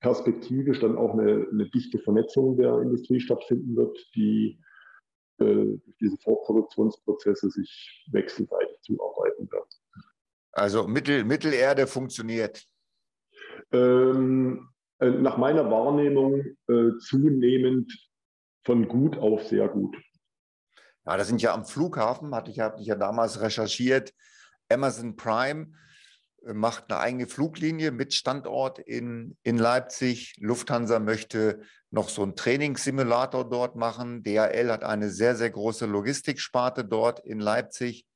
[0.00, 4.60] perspektivisch dann auch eine, eine, dichte Vernetzung der Industrie stattfinden wird, die
[5.38, 9.80] äh, durch diese Vorproduktionsprozesse sich wechselseitig zuarbeiten wird.
[10.54, 12.64] Also Mittel, Mittelerde funktioniert.
[13.72, 14.68] Ähm,
[15.00, 17.92] äh, nach meiner Wahrnehmung äh, zunehmend
[18.64, 19.96] von gut auf sehr gut.
[21.06, 24.12] Ja, das sind ja am Flughafen, hatte ich, hatte ich ja damals recherchiert,
[24.68, 25.72] Amazon Prime
[26.52, 30.36] macht eine eigene Fluglinie mit Standort in, in Leipzig.
[30.38, 34.22] Lufthansa möchte noch so einen Trainingssimulator dort machen.
[34.22, 38.06] DHL hat eine sehr, sehr große Logistiksparte dort in Leipzig.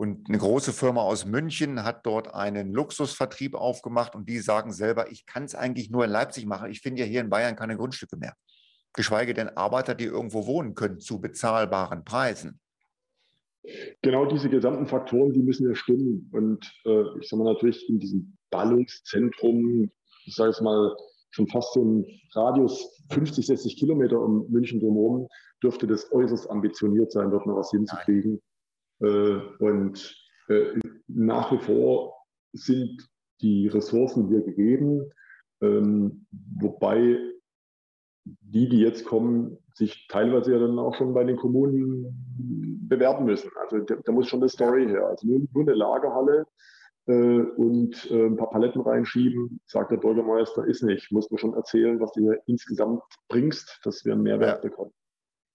[0.00, 5.12] Und eine große Firma aus München hat dort einen Luxusvertrieb aufgemacht und die sagen selber,
[5.12, 6.70] ich kann es eigentlich nur in Leipzig machen.
[6.70, 8.32] Ich finde ja hier in Bayern keine Grundstücke mehr.
[8.94, 12.60] Geschweige denn Arbeiter, die irgendwo wohnen können zu bezahlbaren Preisen.
[14.00, 16.30] Genau diese gesamten Faktoren, die müssen ja stimmen.
[16.32, 19.90] Und äh, ich sage mal natürlich in diesem Ballungszentrum,
[20.24, 20.96] ich sage es mal,
[21.28, 25.28] schon fast so ein Radius 50, 60 Kilometer um München drumherum,
[25.62, 28.36] dürfte das äußerst ambitioniert sein, dort noch was hinzukriegen.
[28.36, 28.49] Äh,
[29.00, 30.16] und
[30.48, 33.08] äh, nach wie vor sind
[33.40, 35.10] die Ressourcen hier gegeben,
[35.62, 37.18] ähm, wobei
[38.24, 43.50] die, die jetzt kommen, sich teilweise ja dann auch schon bei den Kommunen bewerben müssen.
[43.60, 45.06] Also da, da muss schon eine Story her.
[45.06, 46.46] Also nur, nur eine Lagerhalle
[47.06, 51.10] äh, und äh, ein paar Paletten reinschieben, sagt der Bürgermeister, ist nicht.
[51.12, 54.68] Muss man schon erzählen, was du hier insgesamt bringst, dass wir einen Mehrwert ja.
[54.68, 54.92] bekommen.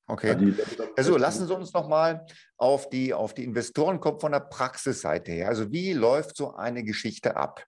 [0.07, 0.53] Okay.
[0.95, 2.25] Also lassen Sie uns noch mal
[2.57, 5.49] auf die, auf die Investoren kommen von der Praxisseite her.
[5.49, 7.65] Also wie läuft so eine Geschichte ab?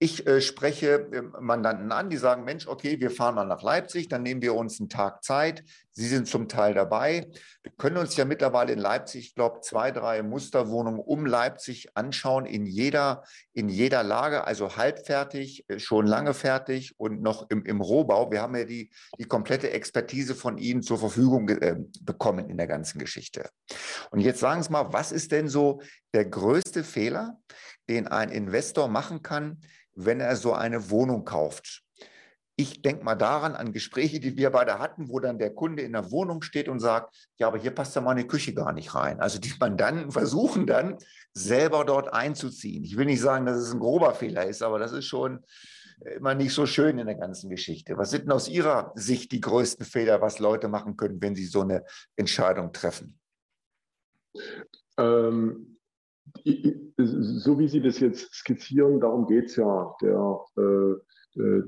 [0.00, 4.08] Ich äh, spreche äh, Mandanten an, die sagen, Mensch, okay, wir fahren mal nach Leipzig,
[4.08, 5.64] dann nehmen wir uns einen Tag Zeit.
[5.90, 7.26] Sie sind zum Teil dabei.
[7.64, 12.46] Wir können uns ja mittlerweile in Leipzig, ich glaube, zwei, drei Musterwohnungen um Leipzig anschauen,
[12.46, 17.80] in jeder, in jeder Lage, also halbfertig, äh, schon lange fertig und noch im, im
[17.80, 18.30] Rohbau.
[18.30, 22.68] Wir haben ja die, die komplette Expertise von Ihnen zur Verfügung äh, bekommen in der
[22.68, 23.50] ganzen Geschichte.
[24.12, 25.80] Und jetzt sagen Sie mal, was ist denn so
[26.14, 27.38] der größte Fehler,
[27.88, 29.60] den ein Investor machen kann,
[29.94, 31.82] wenn er so eine Wohnung kauft.
[32.54, 35.92] Ich denke mal daran, an Gespräche, die wir beide hatten, wo dann der Kunde in
[35.92, 39.20] der Wohnung steht und sagt, ja, aber hier passt ja meine Küche gar nicht rein.
[39.20, 40.98] Also die Mandanten versuchen dann
[41.32, 42.84] selber dort einzuziehen.
[42.84, 45.44] Ich will nicht sagen, dass es ein grober Fehler ist, aber das ist schon
[46.16, 47.96] immer nicht so schön in der ganzen Geschichte.
[47.96, 51.46] Was sind denn aus Ihrer Sicht die größten Fehler, was Leute machen können, wenn sie
[51.46, 51.84] so eine
[52.16, 53.18] Entscheidung treffen?
[54.98, 55.78] Ähm,
[56.96, 59.94] so wie Sie das jetzt skizzieren, darum geht es ja.
[60.02, 61.62] Der, äh, äh,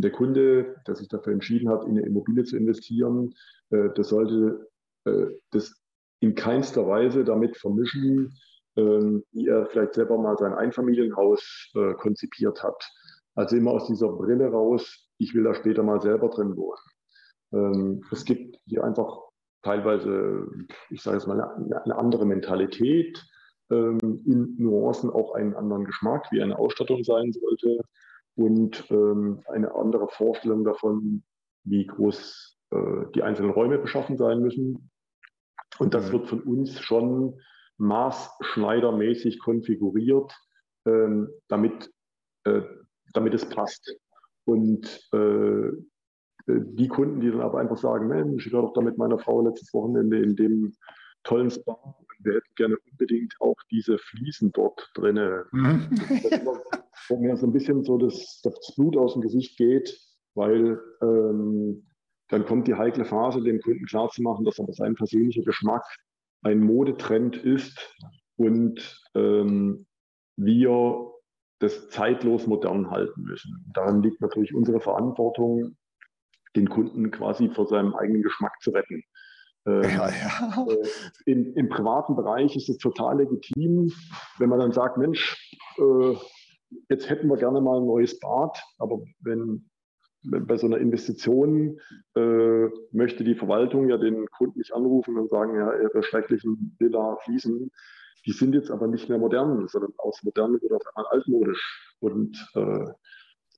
[0.00, 3.34] der Kunde, der sich dafür entschieden hat, in eine Immobilie zu investieren,
[3.70, 4.68] äh, der sollte
[5.04, 5.74] äh, das
[6.20, 8.38] in keinster Weise damit vermischen,
[8.76, 12.82] ähm, wie er vielleicht selber mal sein Einfamilienhaus äh, konzipiert hat.
[13.34, 16.78] Also immer aus dieser Brille raus, ich will da später mal selber drin wohnen.
[17.52, 19.18] Ähm, es gibt hier einfach
[19.62, 20.46] teilweise,
[20.90, 23.24] ich sage jetzt mal, eine, eine andere Mentalität,
[23.70, 27.78] ähm, in Nuancen auch einen anderen Geschmack, wie eine Ausstattung sein sollte
[28.36, 31.22] und ähm, eine andere Vorstellung davon,
[31.64, 34.90] wie groß äh, die einzelnen Räume beschaffen sein müssen.
[35.78, 36.12] Und das mhm.
[36.12, 37.40] wird von uns schon
[37.78, 40.32] maßschneidermäßig konfiguriert,
[40.86, 41.90] ähm, damit,
[42.44, 42.62] äh,
[43.14, 43.96] damit es passt.
[44.44, 45.70] Und äh,
[46.46, 49.42] die Kunden, die dann aber einfach sagen, Mensch, ich war doch da mit meiner Frau
[49.42, 50.74] letztes Wochenende in dem
[51.24, 55.44] tollen Spa und wir hätten gerne unbedingt auch diese Fliesen dort drin.
[55.52, 55.88] Mhm.
[57.08, 59.98] wo mir so ein bisschen so das, das Blut aus dem Gesicht geht,
[60.34, 61.86] weil ähm,
[62.28, 65.84] dann kommt die heikle Phase, dem Kunden klarzumachen, dass aber sein persönlicher Geschmack
[66.42, 67.94] ein Modetrend ist
[68.36, 69.86] und ähm,
[70.36, 71.10] wir
[71.58, 73.70] das zeitlos modern halten müssen.
[73.74, 75.76] Daran liegt natürlich unsere Verantwortung,
[76.56, 79.02] den Kunden quasi vor seinem eigenen Geschmack zu retten.
[79.66, 80.66] Ähm, ja, ja.
[80.68, 80.88] Äh,
[81.26, 83.92] in, Im privaten Bereich ist es total legitim,
[84.38, 86.14] wenn man dann sagt, Mensch, äh,
[86.88, 89.68] jetzt hätten wir gerne mal ein neues Bad, aber wenn
[90.24, 91.80] bei so einer Investition
[92.14, 97.16] äh, möchte die Verwaltung ja den Kunden nicht anrufen und sagen, ja, ihre schrecklichen Villa
[97.24, 97.70] Fliesen,
[98.24, 101.96] die sind jetzt aber nicht mehr modern, sondern aus modern oder altmodisch.
[101.98, 102.84] Und äh,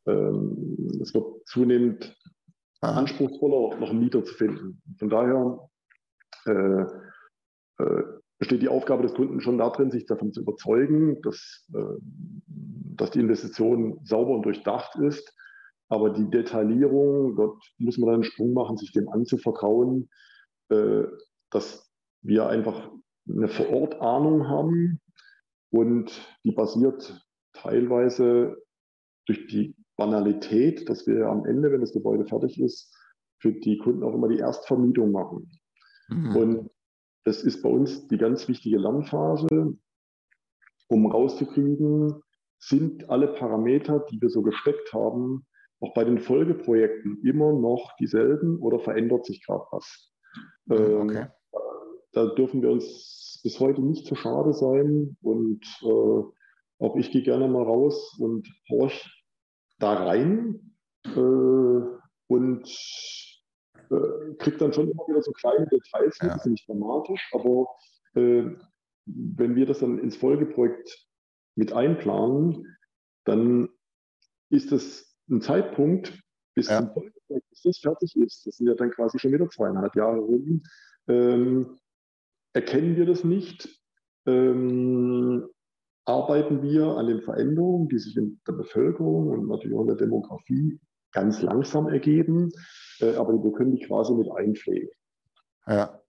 [0.07, 2.17] ähm, es wird zunehmend
[2.93, 4.83] anspruchsvoller, noch einen Mieter zu finden.
[4.99, 5.69] Von daher
[6.47, 6.85] äh,
[7.83, 8.03] äh,
[8.39, 11.97] besteht die Aufgabe des Kunden schon darin, sich davon zu überzeugen, dass, äh,
[12.97, 15.35] dass die Investition sauber und durchdacht ist
[15.89, 20.09] aber die Detaillierung, dort muss man einen Sprung machen, sich dem anzuvertrauen,
[20.71, 21.05] äh,
[21.51, 21.91] dass
[22.23, 22.91] wir einfach
[23.29, 25.01] eine Vorortahnung haben
[25.71, 26.11] und
[26.45, 28.57] die basiert teilweise
[29.27, 32.95] durch die Banalität, dass wir am Ende, wenn das Gebäude fertig ist,
[33.39, 35.51] für die Kunden auch immer die Erstvermietung machen.
[36.09, 36.37] Mhm.
[36.37, 36.71] Und
[37.25, 39.77] das ist bei uns die ganz wichtige Lernphase,
[40.89, 42.23] um rauszukriegen,
[42.59, 45.47] sind alle Parameter, die wir so gesteckt haben,
[45.81, 50.13] auch bei den Folgeprojekten immer noch dieselben oder verändert sich gerade was?
[50.71, 51.27] Ähm, okay.
[52.13, 56.23] Da dürfen wir uns bis heute nicht zu schade sein und äh,
[56.79, 59.24] auch ich gehe gerne mal raus und horch
[59.79, 61.19] da rein äh,
[62.29, 62.69] und
[63.91, 66.29] äh, kriege dann schon immer wieder so kleine Details ja.
[66.29, 67.67] das ist nicht dramatisch, aber
[68.15, 68.51] äh,
[69.07, 71.07] wenn wir das dann ins Folgeprojekt
[71.57, 72.77] mit einplanen,
[73.25, 73.69] dann
[74.51, 76.19] ist es ein Zeitpunkt,
[76.55, 76.95] bis ja.
[77.65, 80.63] das fertig ist, das sind ja dann quasi schon wieder zweieinhalb Jahre rum,
[81.09, 81.79] ähm,
[82.53, 83.69] erkennen wir das nicht,
[84.27, 85.49] ähm,
[86.05, 89.97] arbeiten wir an den Veränderungen, die sich in der Bevölkerung und natürlich auch in der
[89.97, 90.79] Demografie
[91.13, 92.51] ganz langsam ergeben,
[93.01, 94.91] äh, aber wir können die quasi mit einpflegen.
[95.67, 96.01] Ja.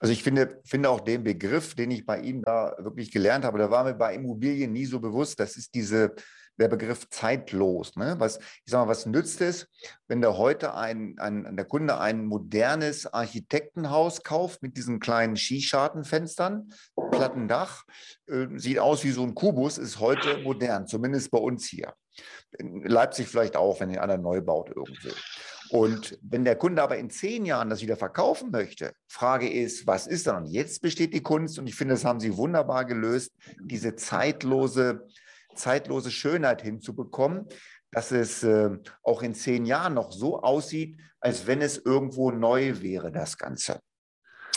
[0.00, 3.58] Also ich finde, finde auch den Begriff, den ich bei Ihnen da wirklich gelernt habe,
[3.58, 6.14] da war mir bei Immobilien nie so bewusst, das ist diese,
[6.58, 7.96] der Begriff zeitlos.
[7.96, 8.16] Ne?
[8.18, 9.68] Was, ich sag mal, was nützt es,
[10.08, 16.72] wenn der heute ein, ein, der Kunde ein modernes Architektenhaus kauft mit diesen kleinen Skischartenfenstern,
[17.10, 17.84] Plattendach,
[18.26, 21.92] äh, sieht aus wie so ein Kubus, ist heute modern, zumindest bei uns hier.
[22.58, 25.10] In Leipzig vielleicht auch, wenn einer neu baut irgendwo.
[25.70, 30.06] Und wenn der Kunde aber in zehn Jahren das wieder verkaufen möchte, Frage ist, was
[30.06, 30.44] ist dann?
[30.44, 35.06] Und jetzt besteht die Kunst, und ich finde, das haben Sie wunderbar gelöst, diese zeitlose
[35.56, 37.46] zeitlose Schönheit hinzubekommen,
[37.90, 38.70] dass es äh,
[39.02, 43.80] auch in zehn Jahren noch so aussieht, als wenn es irgendwo neu wäre, das Ganze.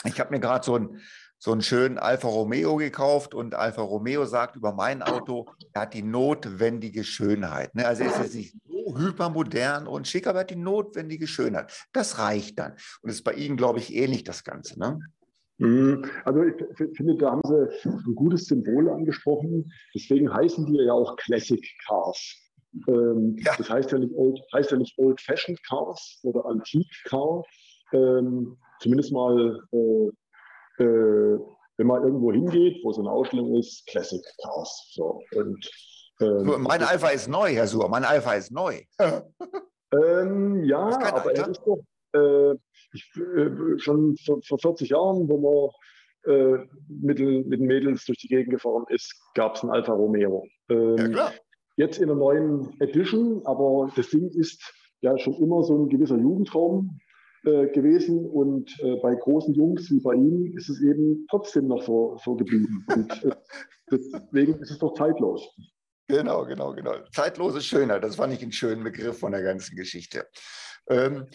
[0.04, 1.00] Ich habe mir gerade so, ein,
[1.38, 5.94] so einen schönen Alfa Romeo gekauft und Alfa Romeo sagt über mein Auto, er hat
[5.94, 7.74] die notwendige Schönheit.
[7.74, 7.86] Ne?
[7.86, 11.86] Also ist es nicht so hypermodern und schick, aber er hat die notwendige Schönheit.
[11.92, 12.76] Das reicht dann.
[13.02, 14.78] Und ist bei Ihnen, glaube ich, ähnlich das Ganze.
[14.78, 15.00] Ne?
[15.60, 16.04] Mhm.
[16.24, 19.70] Also ich finde, da haben Sie ein gutes Symbol angesprochen.
[19.94, 22.36] Deswegen heißen die ja auch Classic Cars.
[22.88, 23.52] Ähm, ja.
[23.58, 27.44] Das heißt ja nicht Old, heißt ja nicht Old Fashioned Cars oder Antique Car.
[27.92, 31.38] Ähm, zumindest mal, äh, äh,
[31.76, 34.92] wenn man irgendwo hingeht, wo so eine Ausstellung ist, Classic Cars.
[34.94, 35.20] So.
[35.34, 35.70] Und,
[36.20, 37.88] ähm, mein Alpha ist neu, Herr Suhr.
[37.88, 38.80] Mein Alpha ist neu.
[39.92, 41.80] Ähm, ja, aber er ist doch,
[42.12, 42.54] äh,
[42.92, 45.72] ich, äh, schon vor, vor, 40 Jahren, wo
[46.24, 49.92] man äh, mit, mit den Mädels durch die Gegend gefahren ist, gab es einen Alfa
[49.92, 50.46] Romeo.
[50.68, 51.32] Ähm, ja, klar.
[51.76, 54.62] Jetzt in der neuen Edition, aber das Ding ist
[55.00, 57.00] ja schon immer so ein gewisser Jugendraum
[57.44, 61.82] äh, gewesen und äh, bei großen Jungs wie bei Ihnen ist es eben trotzdem noch
[61.82, 62.84] so, so geblieben.
[62.94, 63.30] Und äh,
[63.90, 65.48] deswegen ist es doch zeitlos.
[66.06, 66.96] Genau, genau, genau.
[67.12, 70.26] Zeitlose Schönheit, das fand ich einen schönen Begriff von der ganzen Geschichte.
[70.88, 71.28] Ähm,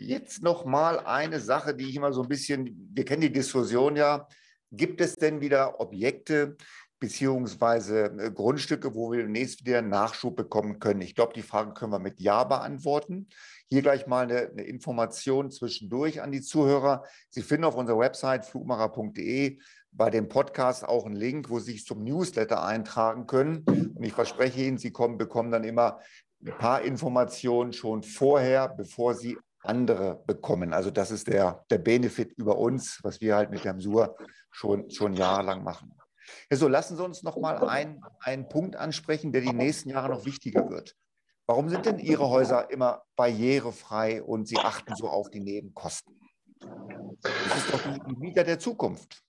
[0.00, 3.96] jetzt noch mal eine Sache, die ich immer so ein bisschen, wir kennen die Diskussion
[3.96, 4.26] ja,
[4.72, 6.56] gibt es denn wieder Objekte
[6.98, 11.00] beziehungsweise äh, Grundstücke, wo wir demnächst wieder Nachschub bekommen können?
[11.00, 13.28] Ich glaube, die Frage können wir mit Ja beantworten.
[13.68, 17.04] Hier gleich mal eine, eine Information zwischendurch an die Zuhörer.
[17.30, 19.58] Sie finden auf unserer Website flugmacher.de
[19.92, 23.64] bei dem Podcast auch einen Link, wo Sie sich zum Newsletter eintragen können.
[23.64, 25.98] Und ich verspreche Ihnen, Sie kommen, bekommen dann immer
[26.44, 30.72] ein paar Informationen schon vorher, bevor Sie andere bekommen.
[30.72, 34.16] Also das ist der, der Benefit über uns, was wir halt mit dem Sur
[34.50, 35.94] schon, schon jahrelang machen.
[36.50, 40.08] Ja, so lassen Sie uns noch mal ein, einen Punkt ansprechen, der die nächsten Jahre
[40.08, 40.96] noch wichtiger wird.
[41.46, 46.20] Warum sind denn Ihre Häuser immer barrierefrei und Sie achten so auf die Nebenkosten?
[47.22, 49.22] Das ist doch die Mieter der Zukunft.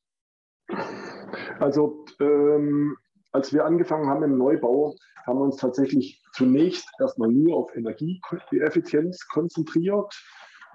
[1.60, 2.96] Also ähm,
[3.32, 9.28] als wir angefangen haben im Neubau, haben wir uns tatsächlich zunächst erstmal nur auf Energieeffizienz
[9.28, 10.14] konzentriert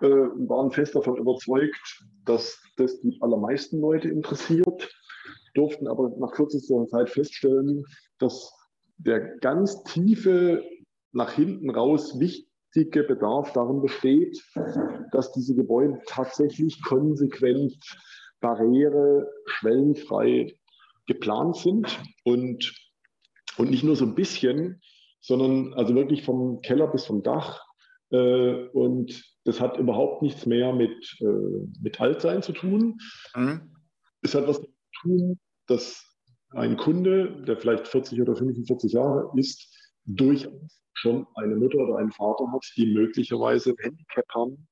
[0.00, 4.90] äh, und waren fest davon überzeugt, dass das die allermeisten Leute interessiert,
[5.54, 7.84] durften aber nach kürzester Zeit feststellen,
[8.18, 8.52] dass
[8.98, 10.62] der ganz tiefe,
[11.12, 14.42] nach hinten raus wichtige Bedarf darin besteht,
[15.12, 17.74] dass diese Gebäude tatsächlich konsequent
[18.40, 20.54] barriere, schwellenfrei
[21.06, 22.72] geplant sind und,
[23.56, 24.80] und nicht nur so ein bisschen,
[25.20, 27.64] sondern also wirklich vom Keller bis zum Dach.
[28.10, 32.98] Äh, und das hat überhaupt nichts mehr mit, äh, mit Altsein zu tun.
[33.34, 33.72] Mhm.
[34.22, 34.68] Es hat was zu
[35.02, 36.04] tun, dass
[36.50, 39.72] ein Kunde, der vielleicht 40 oder 45 Jahre ist,
[40.04, 40.48] durchaus
[40.94, 44.68] schon eine Mutter oder einen Vater hat, die möglicherweise ein Handicap haben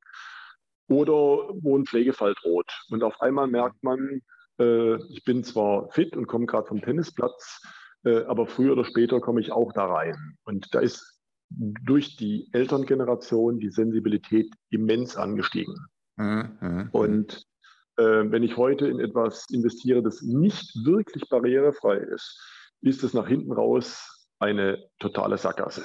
[0.88, 2.70] oder wo ein Pflegefall droht.
[2.90, 4.22] Und auf einmal merkt man,
[4.58, 7.60] äh, ich bin zwar fit und komme gerade vom Tennisplatz,
[8.04, 10.36] äh, aber früher oder später komme ich auch da rein.
[10.44, 15.74] Und da ist durch die Elterngeneration die Sensibilität immens angestiegen.
[16.16, 16.58] Mhm.
[16.60, 16.88] mhm.
[16.92, 17.44] Und
[17.96, 22.40] äh, wenn ich heute in etwas investiere, das nicht wirklich barrierefrei ist,
[22.80, 25.84] ist es nach hinten raus eine totale Sackgasse.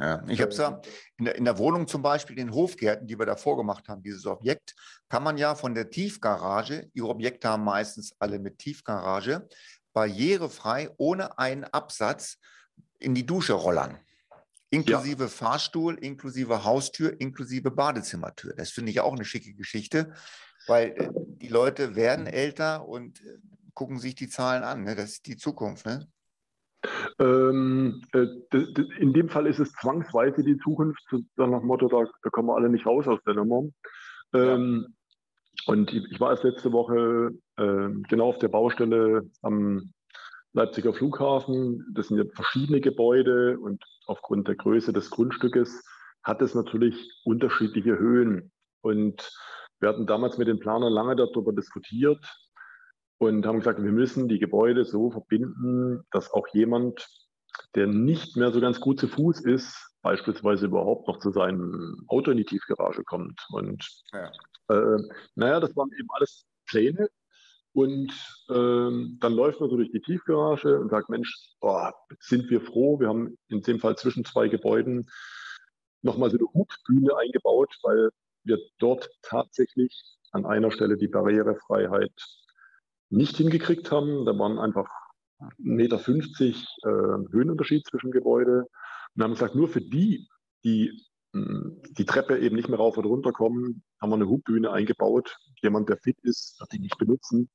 [0.00, 0.80] Ja, ich habe es ja
[1.18, 4.26] in der, in der, Wohnung zum Beispiel, den Hofgärten, die wir davor gemacht haben, dieses
[4.26, 4.74] Objekt,
[5.08, 9.48] kann man ja von der Tiefgarage, Ihre Objekte haben meistens alle mit Tiefgarage,
[9.92, 12.38] barrierefrei ohne einen Absatz
[12.98, 13.98] in die Dusche rollern.
[14.70, 15.28] Inklusive ja.
[15.28, 18.54] Fahrstuhl, inklusive Haustür, inklusive Badezimmertür.
[18.56, 20.12] Das finde ich auch eine schicke Geschichte,
[20.66, 23.38] weil äh, die Leute werden älter und äh,
[23.74, 24.82] gucken sich die Zahlen an.
[24.82, 24.96] Ne?
[24.96, 25.86] Das ist die Zukunft.
[25.86, 26.08] Ne?
[27.18, 28.26] Ähm, äh,
[28.98, 31.02] in dem Fall ist es zwangsweise die Zukunft,
[31.36, 33.64] nach dem Motto, da, da, kommen wir alle nicht raus aus der Nummer.
[34.32, 34.94] Ähm, ja.
[35.66, 39.92] Und ich war erst letzte Woche äh, genau auf der Baustelle am
[40.52, 41.84] Leipziger Flughafen.
[41.94, 45.82] Das sind ja verschiedene Gebäude und aufgrund der Größe des Grundstückes
[46.22, 48.52] hat es natürlich unterschiedliche Höhen.
[48.80, 49.30] Und
[49.80, 52.24] wir hatten damals mit den Planern lange darüber diskutiert,
[53.18, 57.06] und haben gesagt, wir müssen die Gebäude so verbinden, dass auch jemand,
[57.74, 62.30] der nicht mehr so ganz gut zu Fuß ist, beispielsweise überhaupt noch zu seinem Auto
[62.30, 63.40] in die Tiefgarage kommt.
[63.50, 64.30] Und ja.
[64.68, 65.02] äh,
[65.34, 67.08] naja, das waren eben alles Pläne.
[67.72, 68.12] Und
[68.50, 73.00] ähm, dann läuft man so durch die Tiefgarage und sagt, Mensch, oh, sind wir froh,
[73.00, 75.10] wir haben in dem Fall zwischen zwei Gebäuden
[76.02, 78.10] nochmal so eine Hubbühne eingebaut, weil
[78.44, 79.92] wir dort tatsächlich
[80.30, 82.12] an einer Stelle die Barrierefreiheit
[83.14, 84.24] nicht hingekriegt haben.
[84.24, 84.88] Da waren einfach
[85.40, 88.66] 1,50 Meter äh, Höhenunterschied zwischen Gebäude.
[89.14, 90.28] Und haben gesagt, nur für die,
[90.64, 94.70] die hm, die Treppe eben nicht mehr rauf und runter kommen, haben wir eine Hubbühne
[94.70, 95.36] eingebaut.
[95.62, 97.50] Jemand, der fit ist, wird die nicht benutzen.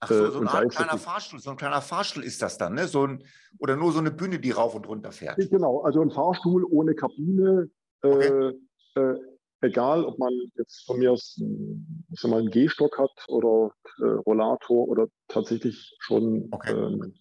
[0.00, 2.88] Ach so, so äh, ein kleiner Fahrstuhl, so ein kleiner Fahrstuhl ist das dann, ne?
[2.88, 3.24] So ein,
[3.58, 5.38] oder nur so eine Bühne, die rauf und runter fährt.
[5.50, 7.70] Genau, also ein Fahrstuhl ohne Kabine.
[8.02, 8.54] Okay.
[8.96, 9.20] Äh, äh,
[9.60, 14.04] egal, ob man jetzt von mir aus ich sag mal, einen Gehstock hat oder äh,
[14.04, 16.72] Rollator oder tatsächlich schon okay.
[16.72, 17.14] ähm,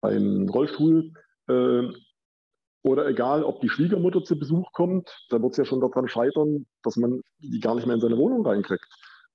[0.00, 1.12] einen Rollstuhl.
[1.48, 1.88] Äh,
[2.84, 6.66] oder egal, ob die Schwiegermutter zu Besuch kommt, da wird es ja schon daran scheitern,
[6.82, 8.86] dass man die gar nicht mehr in seine Wohnung reinkriegt.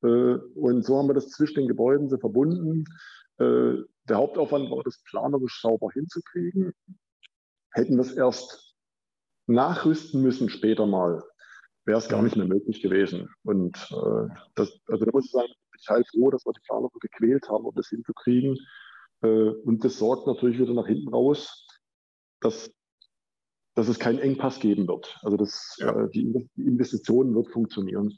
[0.04, 2.84] Äh, und so haben wir das zwischen den Gebäuden so verbunden.
[3.38, 6.74] Äh, der Hauptaufwand war, das planerisch sauber hinzukriegen.
[7.72, 8.76] Hätten wir es erst
[9.48, 11.24] nachrüsten müssen später mal,
[11.88, 13.30] wäre es gar nicht mehr möglich gewesen.
[13.44, 16.62] Und äh, das, also da muss ich sagen, ich bin halt froh, dass wir die
[16.68, 18.58] Planer so gequält haben, um das hinzukriegen.
[19.22, 21.66] Äh, und das sorgt natürlich wieder nach hinten raus,
[22.42, 22.70] dass,
[23.74, 25.18] dass es keinen Engpass geben wird.
[25.22, 25.98] Also das, ja.
[25.98, 28.18] äh, die, die Investition wird funktionieren.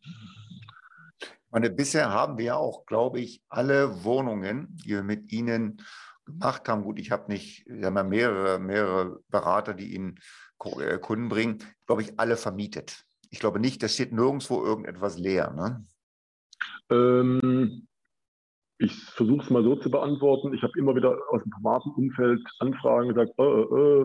[1.52, 5.82] Meine, bisher haben wir auch, glaube ich, alle Wohnungen, die wir mit Ihnen
[6.26, 6.84] gemacht haben.
[6.84, 10.20] Gut, ich habe nicht, wir haben ja mehrere, mehrere Berater, die Ihnen
[10.80, 13.06] äh, Kunden bringen, glaube ich, alle vermietet.
[13.30, 15.52] Ich glaube nicht, da steht nirgendwo irgendetwas leer.
[15.52, 15.86] Ne?
[16.90, 17.88] Ähm,
[18.78, 20.54] ich versuche es mal so zu beantworten.
[20.54, 24.04] Ich habe immer wieder aus dem privaten Umfeld Anfragen gesagt, äh, äh,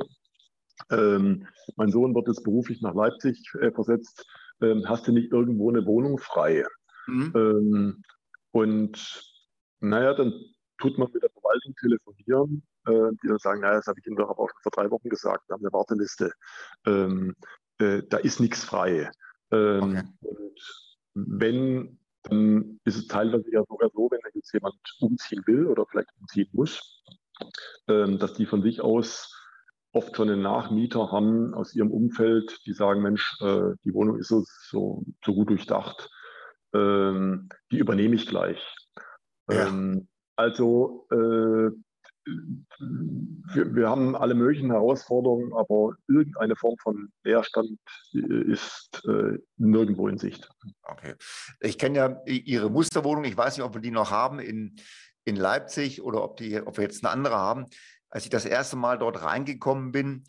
[0.91, 1.47] ähm,
[1.77, 4.27] mein Sohn wird jetzt beruflich nach Leipzig äh, versetzt.
[4.61, 6.65] Ähm, hast du nicht irgendwo eine Wohnung frei?
[7.07, 7.33] Mhm.
[7.35, 8.03] Ähm,
[8.51, 9.33] und
[9.81, 10.33] naja, dann
[10.79, 14.17] tut man mit der Verwaltung telefonieren, äh, die dann sagen, naja, das habe ich Ihnen
[14.17, 16.33] doch aber auch schon vor drei Wochen gesagt, wir haben eine Warteliste.
[16.87, 17.35] Ähm,
[17.79, 19.11] äh, da ist nichts frei.
[19.51, 20.03] Ähm, okay.
[20.21, 20.61] Und
[21.15, 26.11] wenn, dann ist es teilweise ja sogar so, wenn jetzt jemand umziehen will oder vielleicht
[26.21, 27.03] umziehen muss,
[27.89, 29.31] ähm, dass die von sich aus
[29.93, 34.29] oft so einen Nachmieter haben aus ihrem Umfeld, die sagen, Mensch, äh, die Wohnung ist
[34.29, 36.11] so, so, so gut durchdacht,
[36.75, 38.61] ähm, die übernehme ich gleich.
[39.49, 39.69] Ja.
[39.69, 41.71] Ähm, also äh,
[42.27, 47.79] wir, wir, haben alle möglichen Herausforderungen, aber irgendeine Form von Leerstand
[48.13, 50.49] ist äh, nirgendwo in Sicht.
[50.83, 51.15] Okay.
[51.61, 53.25] Ich kenne ja Ihre Musterwohnung.
[53.25, 54.77] Ich weiß nicht, ob wir die noch haben in,
[55.25, 57.67] in Leipzig oder ob, die, ob wir jetzt eine andere haben.
[58.09, 60.25] Als ich das erste Mal dort reingekommen bin,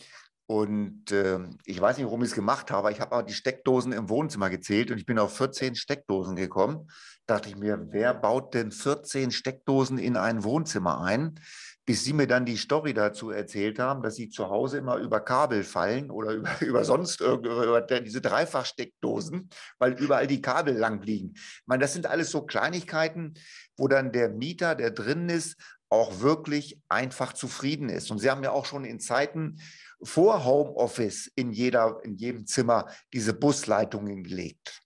[0.47, 3.91] und äh, ich weiß nicht, warum ich es gemacht habe, ich habe aber die Steckdosen
[3.91, 6.87] im Wohnzimmer gezählt und ich bin auf 14 Steckdosen gekommen.
[7.25, 11.39] Da dachte ich mir, wer baut denn 14 Steckdosen in ein Wohnzimmer ein?
[11.85, 15.19] Bis sie mir dann die Story dazu erzählt haben, dass sie zu Hause immer über
[15.19, 21.33] Kabel fallen oder über, über sonst über diese Dreifachsteckdosen, weil überall die Kabel lang liegen.
[21.35, 23.35] Ich meine, das sind alles so Kleinigkeiten,
[23.77, 25.57] wo dann der Mieter, der drin ist,
[25.89, 28.11] auch wirklich einfach zufrieden ist.
[28.11, 29.61] Und Sie haben ja auch schon in Zeiten
[30.01, 34.81] vor Homeoffice in, jeder, in jedem Zimmer diese Busleitungen gelegt.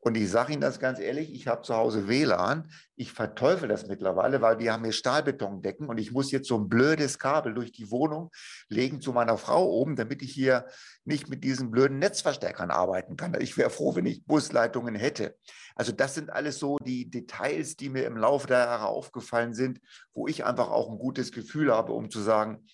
[0.00, 2.70] Und ich sage Ihnen das ganz ehrlich, ich habe zu Hause WLAN.
[2.96, 6.68] Ich verteufel das mittlerweile, weil wir haben hier Stahlbetondecken und ich muss jetzt so ein
[6.68, 8.30] blödes Kabel durch die Wohnung
[8.68, 10.66] legen zu meiner Frau oben, damit ich hier
[11.04, 13.36] nicht mit diesen blöden Netzverstärkern arbeiten kann.
[13.40, 15.36] Ich wäre froh, wenn ich Busleitungen hätte.
[15.74, 19.80] Also das sind alles so die Details, die mir im Laufe der Jahre aufgefallen sind,
[20.12, 22.66] wo ich einfach auch ein gutes Gefühl habe, um zu sagen,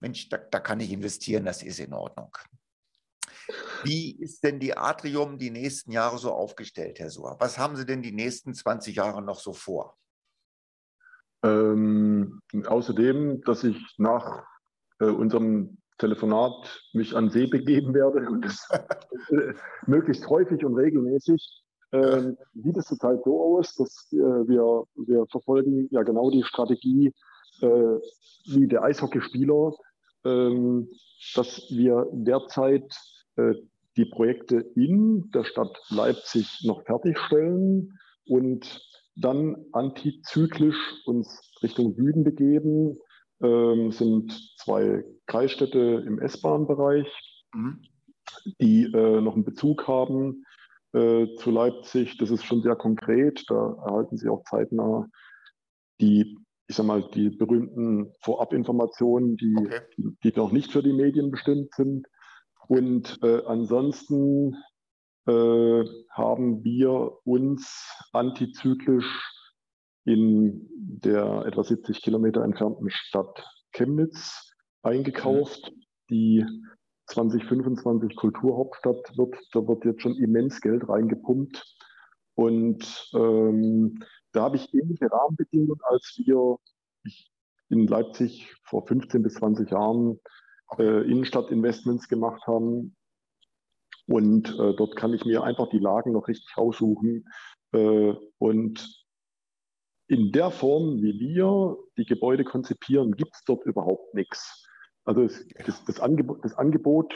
[0.00, 2.30] Mensch, da, da kann ich investieren, das ist in Ordnung.
[3.82, 7.36] Wie ist denn die Atrium die nächsten Jahre so aufgestellt, Herr Suhr?
[7.38, 9.96] Was haben Sie denn die nächsten 20 Jahre noch so vor?
[11.42, 14.44] Ähm, außerdem, dass ich nach
[14.98, 18.68] äh, unserem Telefonat mich an See begeben werde und das
[19.30, 19.54] äh,
[19.86, 25.88] möglichst häufig und regelmäßig, äh, sieht es zurzeit so aus, dass äh, wir, wir verfolgen
[25.90, 27.14] ja genau die Strategie
[27.60, 27.98] äh,
[28.46, 29.72] wie der Eishockeyspieler,
[30.24, 30.88] ähm,
[31.34, 32.94] dass wir derzeit
[33.96, 38.80] die Projekte in der Stadt Leipzig noch fertigstellen und
[39.16, 42.98] dann antizyklisch uns Richtung Süden begeben.
[43.40, 47.06] Ähm, sind zwei Kreisstädte im S-Bahn-Bereich,
[47.54, 47.82] mhm.
[48.60, 50.44] die äh, noch einen Bezug haben
[50.92, 52.18] äh, zu Leipzig.
[52.18, 53.44] Das ist schon sehr konkret.
[53.48, 55.06] Da erhalten Sie auch zeitnah
[56.00, 56.36] die,
[56.66, 59.80] ich sag mal, die berühmten Vorabinformationen, die, okay.
[59.96, 62.06] die, die noch nicht für die Medien bestimmt sind.
[62.68, 64.54] Und äh, ansonsten
[65.26, 69.06] äh, haben wir uns antizyklisch
[70.04, 75.82] in der etwa 70 Kilometer entfernten Stadt Chemnitz eingekauft, mhm.
[76.10, 76.46] die
[77.06, 79.36] 2025 Kulturhauptstadt wird.
[79.52, 81.64] Da wird jetzt schon immens Geld reingepumpt.
[82.34, 84.02] Und ähm,
[84.32, 86.56] da habe ich ähnliche Rahmenbedingungen, als wir
[87.70, 90.20] in Leipzig vor 15 bis 20 Jahren
[90.78, 92.96] äh, Innenstadtinvestments gemacht haben.
[94.06, 97.24] Und äh, dort kann ich mir einfach die Lagen noch richtig aussuchen.
[97.72, 99.06] Äh, und
[100.08, 104.66] in der Form, wie wir die Gebäude konzipieren, gibt es dort überhaupt nichts.
[105.04, 107.14] Also es, das, das, Angebot, das Angebot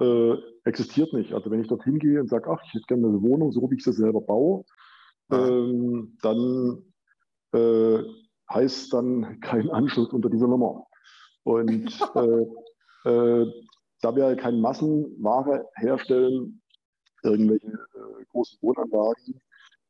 [0.00, 0.34] äh,
[0.64, 1.32] existiert nicht.
[1.32, 3.76] Also wenn ich dorthin gehe und sage, ach, ich hätte gerne eine Wohnung, so wie
[3.76, 4.64] ich sie selber baue,
[5.32, 6.84] ähm, dann
[7.52, 8.02] äh,
[8.52, 10.86] heißt dann kein Anschluss unter dieser Nummer.
[11.42, 12.46] Und äh,
[13.04, 13.46] äh,
[14.02, 16.62] da wir keine Massenware herstellen,
[17.22, 19.40] irgendwelche äh, großen Wohnanlagen,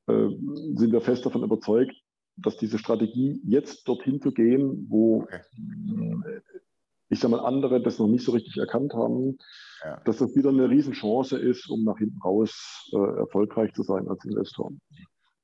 [0.06, 0.28] äh,
[0.76, 1.94] sind wir fest davon überzeugt,
[2.36, 5.26] dass diese Strategie, jetzt dorthin zu gehen, wo.
[5.30, 6.40] Äh,
[7.12, 9.36] ich sage mal, andere das noch nicht so richtig erkannt haben,
[9.82, 10.00] ja.
[10.04, 14.24] dass das wieder eine Riesenchance ist, um nach hinten raus äh, erfolgreich zu sein als
[14.24, 14.70] Investor.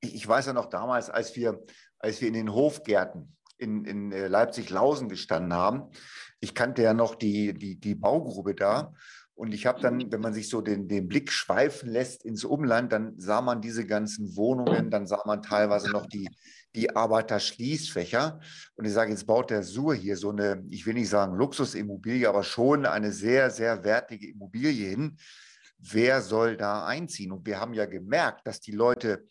[0.00, 1.60] Ich weiß ja noch damals, als wir,
[1.98, 5.90] als wir in den Hofgärten in, in äh, Leipzig-Lausen gestanden haben.
[6.40, 8.92] Ich kannte ja noch die, die, die Baugrube da.
[9.34, 12.90] Und ich habe dann, wenn man sich so den, den Blick schweifen lässt ins Umland,
[12.90, 16.26] dann sah man diese ganzen Wohnungen, dann sah man teilweise noch die,
[16.74, 18.40] die Arbeiterschließfächer.
[18.76, 22.26] Und ich sage, jetzt baut der Sur hier so eine, ich will nicht sagen Luxusimmobilie,
[22.26, 25.18] aber schon eine sehr, sehr wertige Immobilie hin.
[25.78, 27.30] wer soll da einziehen?
[27.30, 29.26] Und wir haben ja gemerkt, dass die Leute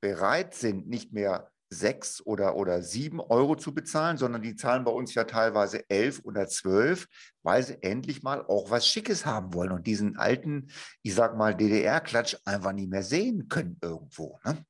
[0.00, 4.90] bereit sind, nicht mehr sechs oder, oder sieben Euro zu bezahlen, sondern die zahlen bei
[4.90, 7.06] uns ja teilweise elf oder zwölf,
[7.42, 10.68] weil sie endlich mal auch was Schickes haben wollen und diesen alten,
[11.02, 14.38] ich sag mal, DDR-Klatsch einfach nicht mehr sehen können irgendwo.
[14.44, 14.66] Ne?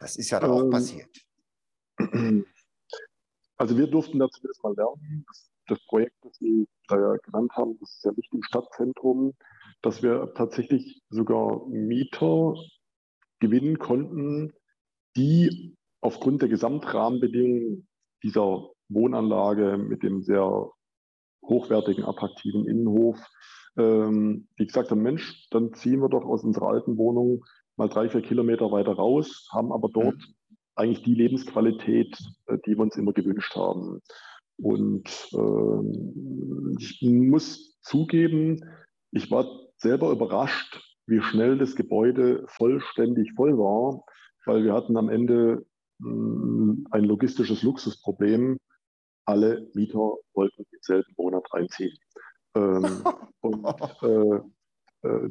[0.00, 1.10] Das ist ja ähm, auch passiert.
[3.58, 5.24] Also wir durften da zumindest mal lernen.
[5.26, 9.32] Das, das Projekt, das Sie da ja genannt haben, das ist ja nicht im Stadtzentrum,
[9.80, 12.54] dass wir tatsächlich sogar Mieter
[13.40, 14.52] gewinnen konnten,
[15.16, 17.88] die aufgrund der Gesamtrahmenbedingungen
[18.22, 20.70] dieser Wohnanlage mit dem sehr
[21.42, 23.18] hochwertigen, attraktiven Innenhof,
[23.76, 27.44] ähm, die gesagt haben, Mensch, dann ziehen wir doch aus unserer alten Wohnung
[27.76, 30.34] mal drei, vier Kilometer weiter raus, haben aber dort mhm.
[30.76, 34.00] eigentlich die Lebensqualität, äh, die wir uns immer gewünscht haben.
[34.58, 38.64] Und äh, ich muss zugeben,
[39.12, 39.46] ich war
[39.76, 44.02] selber überrascht, wie schnell das Gebäude vollständig voll war
[44.46, 45.66] weil wir hatten am Ende
[46.00, 48.58] hm, ein logistisches Luxusproblem.
[49.26, 51.96] Alle Mieter wollten im selben Monat reinziehen.
[52.54, 52.84] Ähm,
[53.40, 53.66] und,
[54.02, 54.36] äh,
[55.06, 55.30] äh,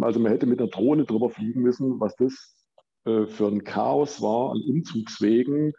[0.00, 2.56] also man hätte mit einer Drohne drüber fliegen müssen, was das
[3.04, 5.72] äh, für ein Chaos war an Umzugswegen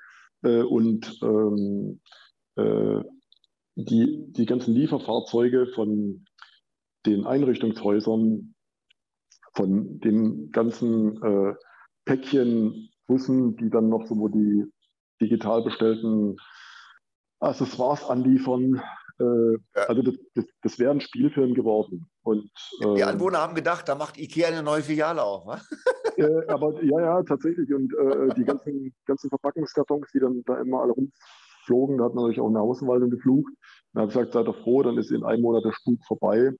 [0.44, 2.02] äh, und ähm,
[2.56, 3.02] äh,
[3.76, 6.26] die, die ganzen Lieferfahrzeuge von
[7.06, 8.54] den Einrichtungshäusern,
[9.54, 11.54] von den ganzen äh,
[12.06, 14.66] Päckchen Bussen, die dann noch so die
[15.22, 16.38] digital bestellten
[17.40, 18.82] Accessoires anliefern.
[19.20, 19.84] Äh, ja.
[19.88, 22.08] Also das, das, das wäre ein Spielfilm geworden.
[22.24, 22.50] Und,
[22.82, 25.46] äh, die Anwohner haben gedacht, da macht Ikea eine neue Filiale auf.
[26.18, 27.74] äh, aber ja, ja, tatsächlich.
[27.74, 32.24] Und äh, die ganzen, ganzen Verpackungskartons, die dann da immer alle rumflogen, da hat man
[32.24, 33.54] natürlich auch eine Außenwaldung geflucht.
[33.94, 36.52] Und habe gesagt, seid ihr froh, dann ist in einem Monat der Spuk vorbei.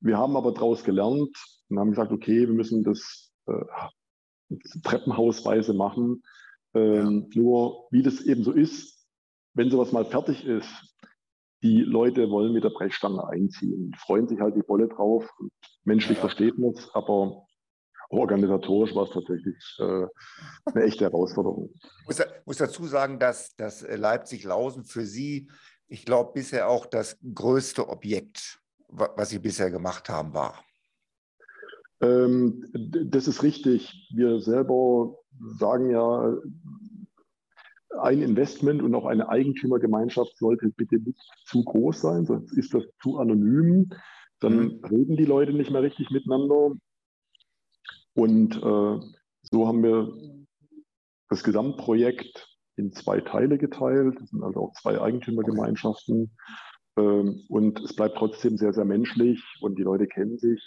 [0.00, 1.36] Wir haben aber daraus gelernt
[1.68, 3.52] und haben gesagt, okay, wir müssen das äh,
[4.82, 6.22] treppenhausweise machen.
[6.74, 7.42] Ähm, ja.
[7.42, 9.06] Nur wie das eben so ist,
[9.54, 10.68] wenn sowas mal fertig ist,
[11.62, 15.28] die Leute wollen mit der Brechstange einziehen, freuen sich halt die Wolle drauf.
[15.84, 16.22] Menschlich ja.
[16.22, 17.46] versteht man es, aber
[18.08, 20.06] organisatorisch war es tatsächlich äh,
[20.64, 21.70] eine echte Herausforderung.
[21.74, 25.50] Ich muss, muss dazu sagen, dass, dass Leipzig-Lausen für Sie,
[25.86, 30.64] ich glaube, bisher auch das größte Objekt, was Sie bisher gemacht haben, war.
[32.00, 34.08] Ähm, das ist richtig.
[34.14, 35.16] Wir selber
[35.58, 36.36] sagen ja,
[38.00, 42.84] ein Investment und auch eine Eigentümergemeinschaft sollte bitte nicht zu groß sein, sonst ist das
[43.02, 43.90] zu anonym.
[44.38, 44.84] Dann mhm.
[44.84, 46.72] reden die Leute nicht mehr richtig miteinander.
[48.14, 49.00] Und äh,
[49.42, 50.12] so haben wir
[51.28, 54.16] das Gesamtprojekt in zwei Teile geteilt.
[54.20, 56.36] Das sind also auch zwei Eigentümergemeinschaften.
[56.96, 60.62] Ähm, und es bleibt trotzdem sehr, sehr menschlich und die Leute kennen sich.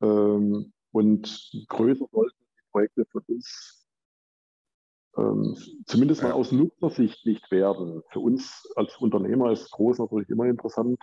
[0.00, 3.78] Ähm, und größer sollten die Projekte für uns
[5.16, 8.02] ähm, zumindest mal aus Nutzersicht nicht werden.
[8.10, 10.98] Für uns als Unternehmer ist groß natürlich immer interessant,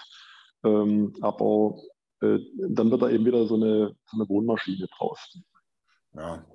[0.64, 1.76] ähm, aber
[2.22, 2.40] äh,
[2.70, 5.38] dann wird da eben wieder so eine, so eine Wohnmaschine draus.
[6.14, 6.46] Ja.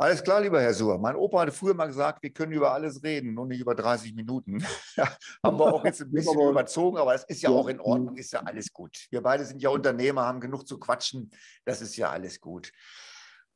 [0.00, 0.96] Alles klar, lieber Herr Suhr.
[0.96, 4.14] Mein Opa hatte früher mal gesagt, wir können über alles reden, nur nicht über 30
[4.14, 4.64] Minuten.
[5.42, 8.16] haben wir auch jetzt ein bisschen überzogen, aber es ist ja, ja, auch in Ordnung,
[8.16, 8.96] ist ja alles gut.
[9.10, 11.32] Wir beide sind ja Unternehmer, haben genug zu quatschen.
[11.64, 12.70] Das ist ja alles gut.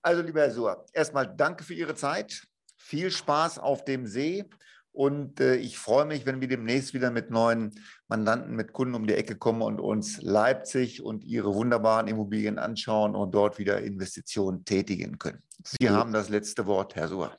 [0.03, 2.43] Also, lieber Herr Suhr, erstmal danke für Ihre Zeit.
[2.77, 4.45] Viel Spaß auf dem See
[4.93, 7.73] und äh, ich freue mich, wenn wir demnächst wieder mit neuen
[8.09, 13.15] Mandanten, mit Kunden um die Ecke kommen und uns Leipzig und ihre wunderbaren Immobilien anschauen
[13.17, 15.43] und dort wieder Investitionen tätigen können.
[15.65, 15.93] Sie ja.
[15.93, 17.33] haben das letzte Wort, Herr Suhr.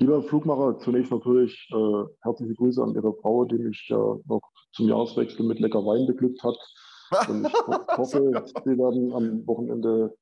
[0.00, 4.42] Lieber Flugmacher, zunächst natürlich äh, herzliche Grüße an Ihre Frau, die mich ja noch
[4.72, 6.56] zum Jahreswechsel mit lecker Wein beglückt hat.
[7.28, 10.16] Und ich ho hoffe, Sie werden am Wochenende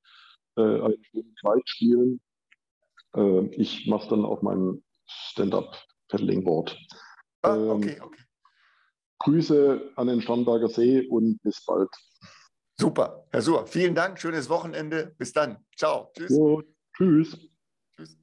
[0.56, 2.20] äh, einen schönen Kleid spielen.
[3.14, 5.76] Äh, ich mache dann auf meinem Stand-up
[6.08, 6.76] Paddlingboard.
[7.42, 8.22] Ah, ähm, okay, okay.
[9.18, 11.90] Grüße an den Starnberger See und bis bald.
[12.78, 15.14] Super, Herr Suhr, vielen Dank, schönes Wochenende.
[15.16, 15.64] Bis dann.
[15.76, 16.10] Ciao.
[16.14, 16.30] Tschüss.
[16.30, 16.62] Jo,
[16.96, 17.38] tschüss.
[17.96, 18.16] Tschüss.